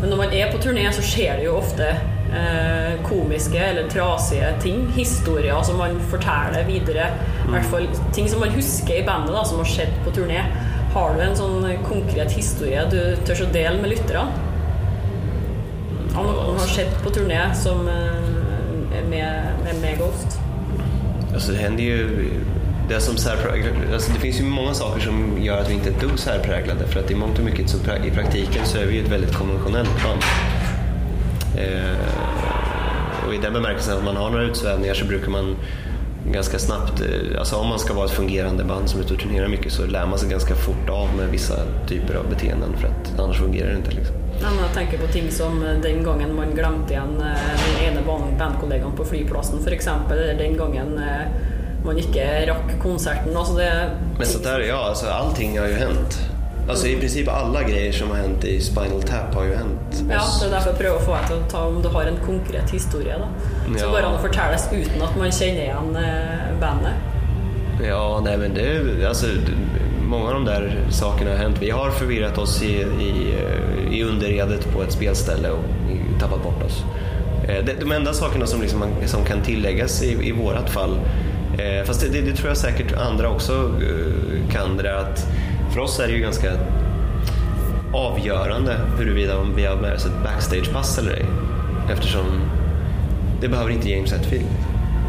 Men 0.00 0.10
när 0.10 0.16
man 0.16 0.32
är 0.32 0.52
på 0.52 0.58
turné 0.58 0.92
så 0.92 1.02
sker 1.02 1.36
det 1.36 1.42
ju 1.42 1.48
ofta 1.48 1.88
eh, 1.88 2.69
komiske 3.06 3.58
eller 3.58 3.88
trasiga 3.90 4.52
ting. 4.62 4.86
Historier 4.96 5.62
som 5.62 5.78
man 5.78 6.00
forteller 6.10 6.64
vidare. 6.66 7.10
Mm. 7.10 7.48
I 7.48 7.52
hvert 7.56 7.70
fall 7.70 7.88
ting 8.14 8.28
som 8.28 8.40
man 8.40 8.54
husker 8.54 8.94
i 9.00 9.06
bandet 9.06 9.34
da, 9.34 9.44
som 9.44 9.58
har 9.62 9.70
skjedd 9.70 9.96
på 10.04 10.14
turné. 10.14 10.44
Har 10.94 11.14
du 11.14 11.22
en 11.22 11.36
sånn 11.38 11.66
konkret 11.86 12.32
historie 12.34 12.82
du 12.90 13.00
tør 13.26 13.44
å 13.46 13.50
dele 13.54 13.76
med 13.82 13.92
lytterne? 13.94 14.26
Om 16.10 16.26
noe 16.26 16.56
har 16.58 16.70
skjedd 16.70 16.96
på 17.04 17.12
turné 17.14 17.42
som 17.54 17.86
eh, 17.88 18.30
med, 19.10 19.60
med, 19.64 19.76
med 19.82 19.98
Ghost? 19.98 20.40
Alltså 21.32 21.52
det 21.52 21.58
händer 21.58 21.82
ju 21.82 22.30
det, 22.90 23.00
som 23.00 23.14
alltså 23.92 24.12
det 24.12 24.20
finns 24.20 24.40
ju 24.40 24.44
många 24.44 24.74
saker 24.74 25.00
som 25.00 25.42
gör 25.42 25.58
att 25.58 25.70
vi 25.70 25.74
inte 25.74 25.88
är 25.88 25.92
ett 25.92 26.00
dugg 26.00 26.18
särpräglade 26.18 26.86
för 26.86 27.00
att 27.00 27.10
i 27.10 27.14
mångt 27.14 27.38
och 27.38 27.44
mycket 27.44 27.70
så 27.70 27.76
i 28.04 28.10
praktiken 28.10 28.66
så 28.66 28.78
är 28.78 28.86
vi 28.86 28.98
ett 28.98 29.08
väldigt 29.08 29.34
konventionellt 29.34 30.02
band. 30.04 30.22
Eh, 31.56 32.29
och 33.30 33.36
i 33.36 33.38
den 33.38 33.52
bemärkelsen 33.52 33.98
att 33.98 34.04
man 34.04 34.16
har 34.16 34.30
några 34.30 34.44
utsvävningar 34.44 34.94
så 34.94 35.04
brukar 35.04 35.30
man 35.30 35.56
ganska 36.32 36.58
snabbt, 36.58 37.00
eh, 37.00 37.38
alltså 37.38 37.56
om 37.56 37.68
man 37.68 37.78
ska 37.78 37.94
vara 37.94 38.04
ett 38.04 38.10
fungerande 38.10 38.64
band 38.64 38.88
som 38.88 39.00
är 39.00 39.04
ute 39.04 39.14
och 39.14 39.20
turnerar 39.20 39.48
mycket 39.48 39.72
så 39.72 39.86
lär 39.86 40.06
man 40.06 40.18
sig 40.18 40.28
ganska 40.28 40.54
fort 40.54 40.88
av 40.88 41.08
med 41.16 41.28
vissa 41.28 41.54
typer 41.88 42.14
av 42.14 42.28
beteenden 42.28 42.76
för 42.76 42.88
att 42.88 43.20
annars 43.20 43.38
fungerar 43.38 43.68
det 43.68 43.76
inte. 43.76 43.90
Liksom. 43.90 44.16
Man 44.42 44.74
tänker 44.74 44.98
på 44.98 45.06
ting 45.06 45.30
som 45.30 45.66
eh, 45.66 45.80
den 45.82 46.02
gången 46.02 46.36
man 46.36 46.54
glömde 46.54 46.92
igen 46.92 47.24
den 47.76 47.92
ena 47.92 48.00
bandkollegan 48.38 48.92
på 48.96 49.04
flygplatsen 49.04 49.62
för 49.64 49.70
exempel, 49.70 50.18
eller 50.18 50.34
den 50.34 50.56
gången 50.56 51.00
man 51.84 51.98
inte 51.98 52.46
rack 52.46 52.82
konserten. 52.82 53.36
Alltså 53.36 53.54
det... 53.54 53.90
Men 54.18 54.26
så 54.26 54.38
där, 54.38 54.60
ja, 54.60 54.88
alltså 54.88 55.06
allting 55.06 55.58
har 55.58 55.66
ju 55.66 55.74
hänt. 55.74 56.30
Alltså 56.70 56.86
i 56.86 56.96
princip 56.96 57.28
alla 57.28 57.62
grejer 57.62 57.92
som 57.92 58.10
har 58.10 58.16
hänt 58.16 58.44
i 58.44 58.60
Spinal 58.60 59.02
Tap 59.02 59.34
har 59.34 59.44
ju 59.44 59.54
hänt 59.54 60.04
Ja, 60.10 60.22
det 60.40 60.46
är 60.46 60.50
därför 60.50 60.70
jag 60.70 60.78
prövar 60.78 60.98
få 60.98 61.12
att 61.12 61.50
ta 61.50 61.64
om 61.64 61.82
du 61.82 61.88
har 61.88 62.04
en 62.04 62.16
konkret 62.26 62.70
historia 62.70 63.18
då. 63.18 63.28
Så 63.78 63.84
ja. 63.84 63.90
bara 63.92 64.06
att 64.06 64.22
förtällas 64.22 64.68
utan 64.72 65.02
att 65.02 65.16
man 65.16 65.32
känner 65.32 65.60
igen 65.60 65.96
eh, 65.96 66.60
bandet. 66.60 66.92
Ja, 67.88 68.20
nej 68.24 68.38
men 68.38 68.54
det, 68.54 69.08
alltså 69.08 69.26
många 70.02 70.26
av 70.28 70.34
de 70.34 70.44
där 70.44 70.84
sakerna 70.90 71.30
har 71.30 71.36
hänt. 71.36 71.56
Vi 71.60 71.70
har 71.70 71.90
förvirrat 71.90 72.38
oss 72.38 72.62
i, 72.62 72.72
i, 73.00 73.34
eh, 73.38 73.94
i 73.94 74.02
underredet 74.02 74.72
på 74.72 74.82
ett 74.82 74.92
spelställe 74.92 75.50
och 75.50 75.64
tappat 76.20 76.42
bort 76.42 76.62
oss. 76.62 76.84
Eh, 77.48 77.64
de 77.80 77.92
enda 77.92 78.12
sakerna 78.12 78.46
som, 78.46 78.60
liksom, 78.60 78.82
som 79.06 79.24
kan 79.24 79.42
tilläggas 79.42 80.02
i, 80.02 80.28
i 80.28 80.32
vårat 80.32 80.70
fall, 80.70 80.98
fast 81.86 82.00
det, 82.00 82.08
det, 82.08 82.20
det, 82.20 82.36
tror 82.36 82.48
jag 82.48 82.56
säkert 82.56 82.92
andra 82.92 83.30
också 83.30 83.72
kan, 84.50 84.76
det 84.76 84.88
är 84.88 84.94
att 84.94 85.26
för 85.72 85.80
oss 85.80 86.00
är 86.00 86.06
det 86.06 86.12
ju 86.12 86.20
ganska 86.20 86.52
avgörande 87.92 88.76
huruvida 88.98 89.34
vi 89.56 89.66
har 89.66 89.76
med 89.76 89.94
oss 89.94 90.06
ett 90.06 90.22
backstagepass 90.24 90.98
eller 90.98 91.12
ej. 91.12 91.24
Eftersom 91.92 92.26
det 93.40 93.48
behöver 93.48 93.70
inte 93.70 93.90
James 93.90 94.12
Hetfield. 94.12 94.46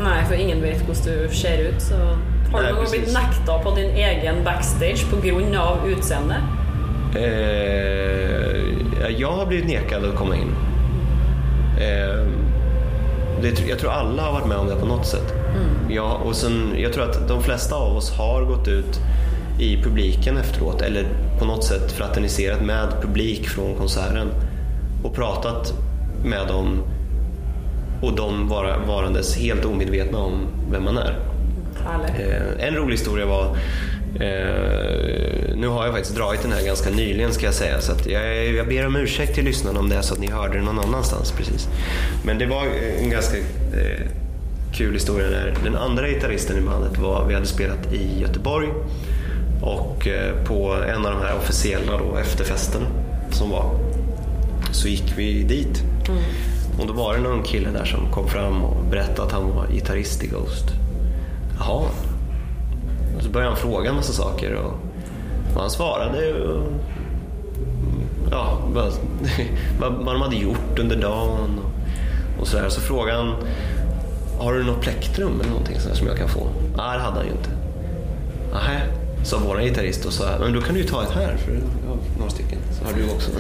Nej, 0.03 0.25
för 0.25 0.35
ingen 0.35 0.61
vet 0.61 0.81
hur 0.81 1.27
du 1.27 1.35
ser 1.35 1.57
ut. 1.57 1.81
Så 1.81 1.95
har 1.95 2.59
du 2.59 2.63
Nej, 2.63 2.63
någon 2.63 2.71
gång 2.75 2.83
precis. 2.83 2.91
blivit 2.91 3.13
nekta 3.13 3.59
på 3.59 3.75
din 3.75 3.89
egen 3.89 4.43
backstage 4.43 5.09
på 5.09 5.27
grund 5.27 5.55
av 5.55 5.77
utseende? 5.89 6.35
Eh, 7.15 9.09
jag 9.17 9.31
har 9.31 9.45
blivit 9.45 9.67
nekad 9.67 10.05
att 10.05 10.15
komma 10.15 10.35
in. 10.35 10.55
Eh, 11.79 12.25
det, 13.41 13.67
jag 13.69 13.79
tror 13.79 13.91
alla 13.91 14.23
har 14.23 14.33
varit 14.33 14.47
med 14.47 14.57
om 14.57 14.67
det 14.67 14.75
på 14.75 14.85
något 14.85 15.05
sätt. 15.05 15.33
Ja, 15.89 16.19
och 16.25 16.35
sen, 16.35 16.73
jag 16.77 16.93
tror 16.93 17.03
att 17.03 17.27
de 17.27 17.43
flesta 17.43 17.75
av 17.75 17.97
oss 17.97 18.17
har 18.17 18.41
gått 18.45 18.67
ut 18.67 18.99
i 19.59 19.83
publiken 19.83 20.37
efteråt 20.37 20.81
eller 20.81 21.05
på 21.39 21.45
något 21.45 21.63
sätt 21.63 21.91
fraterniserat 21.91 22.61
med 22.61 22.87
publik 23.01 23.49
från 23.49 23.75
konserten 23.75 24.27
och 25.03 25.15
pratat 25.15 25.73
med 26.23 26.47
dem 26.47 26.83
och 28.01 28.15
de 28.15 28.47
vara, 28.47 28.77
varandes 28.77 29.37
helt 29.37 29.65
omedvetna 29.65 30.17
om 30.17 30.47
vem 30.71 30.83
man 30.83 30.97
är. 30.97 31.19
Eh, 32.19 32.67
en 32.67 32.75
rolig 32.75 32.91
historia 32.91 33.25
var, 33.25 33.45
eh, 34.15 35.55
nu 35.55 35.67
har 35.67 35.85
jag 35.85 35.93
faktiskt 35.93 36.15
dragit 36.15 36.41
den 36.41 36.51
här 36.51 36.65
ganska 36.65 36.89
nyligen 36.89 37.33
ska 37.33 37.45
jag 37.45 37.53
säga, 37.53 37.81
så 37.81 37.93
jag, 38.09 38.53
jag 38.53 38.67
ber 38.67 38.87
om 38.87 38.95
ursäkt 38.95 39.35
till 39.35 39.45
lyssnarna 39.45 39.79
om 39.79 39.89
det 39.89 39.95
är 39.95 40.01
så 40.01 40.13
att 40.13 40.19
ni 40.19 40.31
hörde 40.31 40.57
det 40.57 40.63
någon 40.63 40.79
annanstans 40.79 41.31
precis. 41.31 41.67
Men 42.25 42.37
det 42.37 42.45
var 42.45 42.65
en 42.99 43.09
ganska 43.09 43.37
eh, 43.37 44.07
kul 44.73 44.93
historia 44.93 45.29
när 45.29 45.53
den 45.63 45.75
andra 45.75 46.07
gitarristen 46.07 46.57
i 46.57 46.61
bandet 46.61 46.97
var, 46.97 47.25
vi 47.27 47.33
hade 47.33 47.45
spelat 47.45 47.93
i 47.93 48.21
Göteborg 48.21 48.67
och 49.61 50.07
eh, 50.07 50.43
på 50.43 50.73
en 50.73 51.05
av 51.05 51.11
de 51.11 51.21
här 51.21 51.35
officiella 51.37 51.97
då, 51.97 52.17
efterfesterna 52.17 52.85
som 53.31 53.49
var 53.49 53.71
så 54.71 54.87
gick 54.87 55.13
vi 55.17 55.43
dit. 55.43 55.83
Och 56.79 56.87
då 56.87 56.93
var 56.93 57.13
det 57.13 57.21
någon 57.21 57.43
kille 57.43 57.69
där 57.69 57.85
som 57.85 58.11
kom 58.11 58.27
fram 58.27 58.63
och 58.63 58.83
berättade 58.85 59.23
att 59.23 59.31
han 59.31 59.55
var 59.55 59.67
gitarrist 59.67 60.23
i 60.23 60.27
Ghost. 60.27 60.65
Jaha. 61.59 61.85
Och 63.17 63.23
så 63.23 63.29
började 63.29 63.51
han 63.51 63.61
fråga 63.61 63.89
en 63.89 63.95
massa 63.95 64.13
saker 64.13 64.53
och, 64.53 64.73
och 65.55 65.61
han 65.61 65.69
svarade. 65.69 66.33
Och, 66.33 66.63
ja, 68.31 68.57
vad, 69.79 69.93
vad 69.93 70.15
de 70.15 70.21
hade 70.21 70.35
gjort 70.35 70.79
under 70.79 70.95
dagen 70.95 71.59
och, 71.59 72.41
och 72.41 72.47
sådär. 72.47 72.69
Så 72.69 72.81
frågade 72.81 73.17
han, 73.17 73.35
har 74.39 74.53
du 74.53 74.63
något 74.63 74.81
plektrum 74.81 75.39
eller 75.39 75.49
någonting 75.49 75.79
sådär 75.79 75.95
som 75.95 76.07
jag 76.07 76.17
kan 76.17 76.29
få? 76.29 76.47
Nej, 76.77 76.97
det 76.97 77.03
hade 77.03 77.17
han 77.17 77.25
ju 77.25 77.31
inte. 77.31 77.49
Nähä, 78.53 78.81
sa 79.23 79.39
vår 79.45 79.61
gitarrist 79.61 80.05
och 80.05 80.13
sa, 80.13 80.25
men 80.39 80.53
då 80.53 80.61
kan 80.61 80.73
du 80.75 80.81
ju 80.81 80.87
ta 80.87 81.03
ett 81.03 81.11
här 81.11 81.37
för 81.37 81.51
jag 81.51 81.89
har 81.89 81.97
några 82.17 82.29
stycken. 82.31 82.59
Så 82.79 82.85
har 82.85 82.93
du 82.93 83.03
också. 83.15 83.31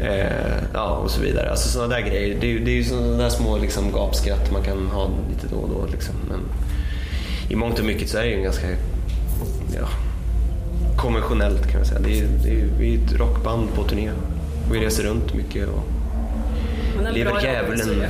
Eh, 0.00 0.62
ja, 0.72 0.88
och 0.88 1.10
så 1.10 1.20
vidare. 1.20 1.50
Alltså 1.50 1.68
sådana 1.68 1.94
där 1.94 2.00
grejer. 2.00 2.36
Det 2.40 2.46
är, 2.46 2.50
ju- 2.50 2.64
det 2.64 2.70
är 2.70 2.74
ju 2.74 2.84
sådana 2.84 3.16
där 3.16 3.28
små 3.28 3.58
liksom, 3.58 3.92
gapskratt 3.92 4.52
man 4.52 4.62
kan 4.62 4.86
ha 4.86 5.08
lite 5.30 5.54
då 5.54 5.56
och 5.60 5.68
då. 5.68 5.86
Liksom. 5.92 6.14
Men 6.28 6.40
i 7.48 7.56
mångt 7.56 7.78
och 7.78 7.84
mycket 7.84 8.08
så 8.08 8.18
är 8.18 8.22
det 8.22 8.28
ju 8.28 8.34
en 8.36 8.42
ganska 8.42 8.66
ja, 9.80 9.88
konventionellt 10.96 11.66
kan 11.70 11.76
man 11.80 11.84
säga. 11.86 12.00
Det 12.00 12.20
är, 12.20 12.26
det 12.44 12.50
är, 12.60 12.64
vi 12.78 12.94
är 12.94 12.98
ett 13.04 13.12
rockband 13.12 13.74
på 13.74 13.82
turné. 13.84 14.10
Vi 14.72 14.78
reser 14.80 15.02
runt 15.04 15.34
mycket. 15.34 15.68
Och, 15.68 15.84
Lever 17.12 17.42
djävulen. 17.42 17.88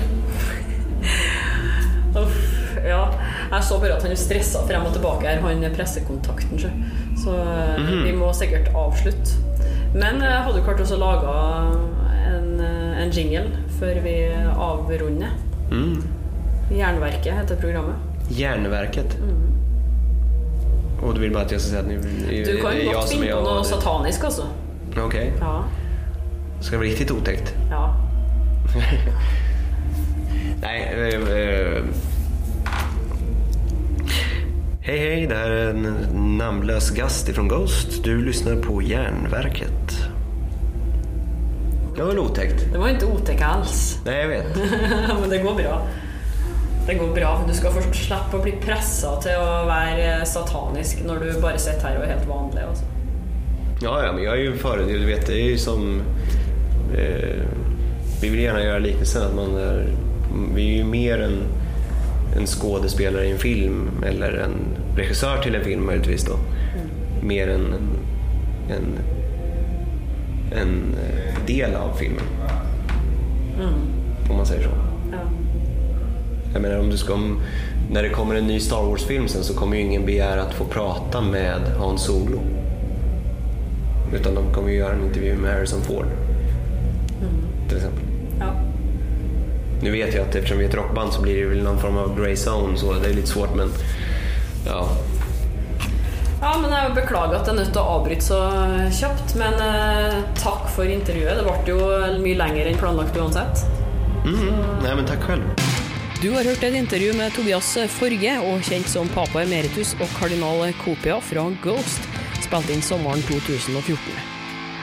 Uff, 2.16 2.66
ja. 2.88 3.14
Jeg 3.52 3.64
så 3.64 3.78
bare 3.80 3.96
at 3.96 4.02
han 4.02 4.10
er 4.10 4.16
stressa 4.20 4.58
frem 4.68 4.86
og 4.86 4.92
tilbake 4.92 5.26
her, 5.28 5.40
han 5.40 5.64
pressekontakten. 5.76 6.58
Så, 6.58 6.68
så 7.24 7.34
eh, 7.40 7.80
Mhm. 7.80 8.04
vi 8.04 8.12
må 8.12 8.32
sikkert 8.32 8.68
avslutte. 8.74 9.36
Men 9.94 10.20
jeg 10.22 10.42
hadde 10.42 10.58
jo 10.58 10.64
klart 10.64 10.80
også 10.80 10.96
laga 10.98 11.34
en, 12.36 12.60
eh, 12.60 13.02
en 13.04 13.10
jingle 13.10 13.50
før 13.80 14.00
vi 14.02 14.14
avrunder. 14.58 15.28
mm, 15.70 16.02
Jernverket 16.70 17.32
heter 17.32 17.56
programmet. 17.56 17.94
Järnverket. 18.30 19.16
Och 21.02 21.14
du 21.14 21.20
vill 21.20 21.32
bara 21.32 21.42
att 21.44 21.52
jag 21.52 21.60
ska 21.60 21.70
säga 21.70 21.80
att 21.82 21.88
ni, 21.88 22.44
Du 22.44 22.60
kan 22.62 22.72
är 22.72 22.76
jag 22.92 23.04
som 23.04 23.18
är 23.18 23.22
finne 23.22 23.32
på 23.32 23.38
jag. 23.38 23.44
noe 23.44 23.64
satanisk, 23.64 24.24
altså. 24.24 24.42
Okej, 25.06 25.32
Ja. 25.40 25.64
ska 26.60 26.70
det 26.70 26.76
vara 26.76 26.88
riktigt 26.88 27.10
otäckt? 27.10 27.54
ja. 27.70 27.94
Nej. 30.62 30.94
Eh, 34.86 34.94
eh, 34.94 35.00
hej 35.00 35.16
hej, 35.16 35.26
det 35.26 35.34
här 35.34 35.50
är 35.50 35.70
en 35.70 35.82
namnlös 36.38 36.90
gast 36.90 37.28
ifrån 37.28 37.48
Ghost. 37.48 38.04
Du 38.04 38.24
lyssnar 38.24 38.56
på 38.56 38.82
Järnverket. 38.82 40.08
Det 41.96 42.02
var 42.02 42.08
väl 42.08 42.18
otäckt? 42.18 42.72
Det 42.72 42.78
var 42.78 42.88
inte 42.88 43.06
otäckt 43.06 43.42
alls. 43.42 43.98
Nej, 44.04 44.20
jag 44.20 44.28
vet. 44.28 44.56
Men 45.20 45.30
det 45.30 45.38
går 45.38 45.54
bra. 45.54 45.86
Det 46.86 46.94
går 46.94 47.14
bra, 47.14 47.44
du 47.48 47.54
skal 47.54 47.72
først 47.72 47.94
slippe 47.94 48.36
å 48.36 48.42
bli 48.44 48.52
pressa 48.60 49.14
til 49.24 49.40
å 49.40 49.64
være 49.64 50.26
satanisk 50.28 51.00
når 51.06 51.22
du 51.22 51.40
bare 51.40 51.58
sitter 51.58 51.88
her 51.88 51.98
og 51.98 52.04
er 52.04 52.12
helt 52.12 52.28
vanlig. 52.28 52.66
Altså. 52.68 52.84
Ja, 53.82 54.04
ja, 54.04 54.12
men 54.12 54.24
jag 54.24 54.36
är 54.36 54.42
ju 54.42 54.56
för 54.56 54.78
Du 54.78 55.06
vet, 55.06 55.26
det 55.26 55.40
är 55.40 55.46
ju 55.50 55.58
som... 55.58 56.02
Eh, 56.96 57.42
vi 58.20 58.28
vill 58.28 58.40
gärna 58.40 58.64
göra 58.64 58.78
liknelsen 58.78 59.22
att 59.22 59.34
man 59.34 59.56
är... 59.56 59.86
Vi 60.54 60.72
är 60.72 60.76
ju 60.76 60.84
mer 60.84 61.22
en, 61.22 61.38
en 62.36 62.46
skådespelare 62.46 63.26
i 63.26 63.30
en 63.30 63.38
film 63.38 63.90
eller 64.06 64.32
en 64.32 64.54
regissör 64.96 65.42
till 65.42 65.54
en 65.54 65.64
film 65.64 65.86
möjligtvis 65.86 66.24
då. 66.24 66.36
Mer 67.22 67.48
än 67.48 67.60
en, 67.60 67.88
en, 68.76 68.98
en 70.58 70.94
eh, 70.94 71.46
del 71.46 71.74
av 71.74 71.96
filmen. 71.96 72.24
Om 74.30 74.36
man 74.36 74.46
säger 74.46 74.62
så. 74.62 74.70
Ja. 75.12 75.18
Jag 76.52 76.62
menar 76.62 76.78
om 76.78 76.90
du 76.90 76.96
ska... 76.96 77.14
Om, 77.14 77.40
när 77.90 78.02
det 78.02 78.08
kommer 78.08 78.34
en 78.34 78.46
ny 78.46 78.60
Star 78.60 78.82
Wars-film 78.82 79.28
sen 79.28 79.44
så 79.44 79.54
kommer 79.54 79.76
ju 79.76 79.82
ingen 79.82 80.06
begära 80.06 80.42
att 80.42 80.54
få 80.54 80.64
prata 80.64 81.20
med 81.20 81.60
Han 81.78 81.98
Solo. 81.98 82.40
Utan 84.14 84.34
de 84.34 84.52
kommer 84.52 84.70
ju 84.70 84.76
göra 84.76 84.92
en 84.92 85.04
intervju 85.04 85.36
med 85.36 85.54
Harrison 85.54 85.82
Ford. 85.82 86.06
Till 87.68 87.76
exempel. 87.76 88.02
Ja. 88.40 88.63
Nu 89.82 89.90
vet 89.90 90.14
jag 90.14 90.28
att 90.28 90.34
eftersom 90.34 90.58
vi 90.58 90.64
är 90.64 90.68
ett 90.68 90.74
rockband 90.74 91.12
så 91.12 91.20
blir 91.22 91.42
det 91.42 91.48
väl 91.48 91.62
någon 91.62 91.78
form 91.78 91.96
av 91.96 92.20
grey 92.20 92.36
zone 92.36 92.76
så 92.76 92.92
det 92.92 93.08
är 93.08 93.14
lite 93.14 93.28
svårt 93.28 93.54
men... 93.54 93.72
Ja. 94.66 94.88
ja, 96.40 96.58
men 96.62 96.72
jeg 96.72 96.94
beklager 96.94 97.36
at 97.36 97.48
jeg 97.48 97.52
er 97.52 97.58
nødt 97.58 97.72
til 97.74 97.82
å 97.82 97.96
avbryte 97.98 98.24
så 98.24 98.38
kjapt. 98.96 99.34
Men 99.36 99.58
eh, 99.60 100.22
takk 100.40 100.70
for 100.72 100.88
intervjuet. 100.88 101.36
Det 101.36 101.44
ble 101.44 101.74
jo 101.74 102.20
mye 102.24 102.38
lenger 102.40 102.70
enn 102.70 102.80
planlagt 102.80 103.18
uansett. 103.20 103.66
Mm, 104.24 104.80
nej 104.82 104.96
men 104.96 105.04
tack 105.04 105.22
själv. 105.22 105.44
Du 106.22 106.30
har 106.30 106.44
hørt 106.44 106.62
et 106.62 106.74
intervju 106.74 107.12
med 107.12 107.32
Tobias 107.36 107.78
Forge, 107.88 108.38
og 108.40 108.62
kjent 108.64 108.88
som 108.88 109.08
Papa 109.12 109.42
Emeritus 109.42 109.92
og 110.00 110.08
kardinal 110.16 110.62
Kopia 110.80 111.18
fra 111.20 111.42
Ghost, 111.60 112.06
spilt 112.40 112.70
inn 112.72 112.80
sommeren 112.80 113.20
2014. 113.28 113.98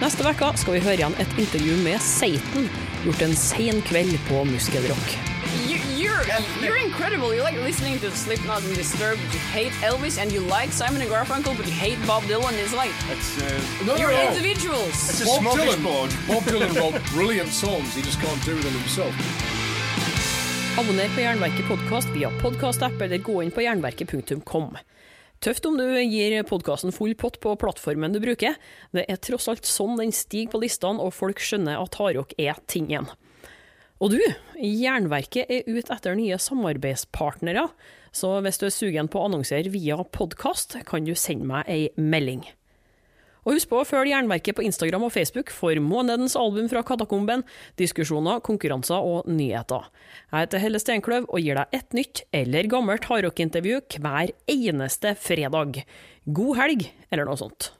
Neste 0.03 0.27
uke 0.27 0.51
skal 0.61 0.75
vi 0.75 0.83
høre 0.85 0.99
igjen 0.99 1.17
et 1.17 1.33
intervju 1.41 1.79
med 1.81 1.97
Satan, 2.05 2.69
gjort 3.05 3.21
en 3.21 3.35
sen 3.35 3.81
kveld 3.81 4.19
på 4.29 4.43
Muskelrock. 4.45 5.17
You, 5.67 5.77
you're 5.97 6.23
you're 6.61 6.77
incredible. 6.85 7.33
You 7.35 7.43
like 7.43 7.57
listening 7.63 7.99
to 7.99 8.11
Slipknot 8.11 8.63
and 8.63 8.75
Disturbed. 8.75 9.21
You 9.33 9.39
hate 9.39 9.71
Elvis 9.83 10.17
and 10.21 10.31
you 10.31 10.41
like 10.41 10.71
Simon 10.71 11.01
and 11.01 11.09
Garfunkel, 11.11 11.57
but 11.57 11.65
you 11.65 11.73
hate 11.73 11.97
Bob 12.07 12.23
Dylan. 12.23 12.53
It's 12.63 12.73
like 12.73 12.93
It's, 13.11 13.37
uh, 13.41 13.85
no, 13.85 13.95
you're 13.97 14.11
no, 14.11 14.23
no. 14.23 14.29
individuals. 14.31 14.95
It's 15.09 15.21
a 15.21 15.25
Bob. 15.43 15.57
Dylan, 15.57 15.83
Bob 16.27 16.43
Dylan 16.43 16.73
wrote 16.79 17.01
brilliant 17.13 17.49
songs. 17.51 17.95
He 17.95 18.01
just 18.01 18.19
can't 18.21 18.45
do 18.45 18.55
them 18.55 18.73
himself. 18.73 19.13
Abonner 20.79 21.09
på 21.15 21.21
Jernverket 21.21 21.67
podkast 21.67 22.07
via 22.15 22.29
podkastapp 22.41 23.01
eller 23.01 23.17
gå 23.17 23.43
inn 23.43 23.51
på 23.51 23.61
jernverket.kom. 23.61 24.77
Tøft 25.41 25.65
om 25.65 25.73
du 25.73 25.87
gir 26.05 26.35
podkasten 26.45 26.93
full 26.93 27.15
pott 27.17 27.39
på 27.41 27.55
plattformen 27.57 28.13
du 28.13 28.19
bruker. 28.21 28.59
Det 28.93 29.07
er 29.09 29.17
tross 29.25 29.47
alt 29.49 29.65
sånn 29.65 29.97
den 29.97 30.13
stiger 30.13 30.51
på 30.53 30.61
listene, 30.61 31.01
og 31.01 31.15
folk 31.17 31.41
skjønner 31.41 31.81
at 31.81 31.97
hardrock 31.97 32.35
er 32.37 32.59
tingen. 32.69 33.09
Og 33.97 34.13
du, 34.13 34.21
Jernverket 34.61 35.49
er 35.49 35.65
ute 35.65 35.97
etter 35.97 36.13
nye 36.17 36.37
samarbeidspartnere, 36.37 37.65
så 38.13 38.35
hvis 38.45 38.61
du 38.61 38.67
er 38.67 38.75
sugen 38.75 39.09
på 39.09 39.17
å 39.17 39.31
annonsere 39.31 39.73
via 39.73 39.97
podkast, 40.13 40.77
kan 40.85 41.09
du 41.09 41.15
sende 41.17 41.49
meg 41.49 41.65
ei 41.73 41.89
melding. 41.97 42.45
Og 43.41 43.55
husk 43.55 43.71
på 43.71 43.79
å 43.81 43.85
følge 43.89 44.13
Jernverket 44.13 44.53
på 44.57 44.65
Instagram 44.67 45.07
og 45.07 45.13
Facebook 45.15 45.49
for 45.49 45.73
månedens 45.81 46.35
album 46.37 46.67
fra 46.69 46.83
Katakomben, 46.85 47.41
diskusjoner, 47.81 48.37
konkurranser 48.45 49.01
og 49.01 49.25
nyheter. 49.31 49.89
Jeg 50.29 50.45
heter 50.45 50.61
Helle 50.61 50.81
Steinkløv 50.83 51.25
og 51.25 51.41
gir 51.41 51.57
deg 51.57 51.73
et 51.81 51.97
nytt 51.97 52.23
eller 52.43 52.69
gammelt 52.69 53.09
hardrockintervju 53.09 53.81
hver 53.97 54.35
eneste 54.45 55.15
fredag. 55.17 55.81
God 56.29 56.57
helg, 56.61 56.91
eller 57.09 57.25
noe 57.25 57.41
sånt. 57.41 57.73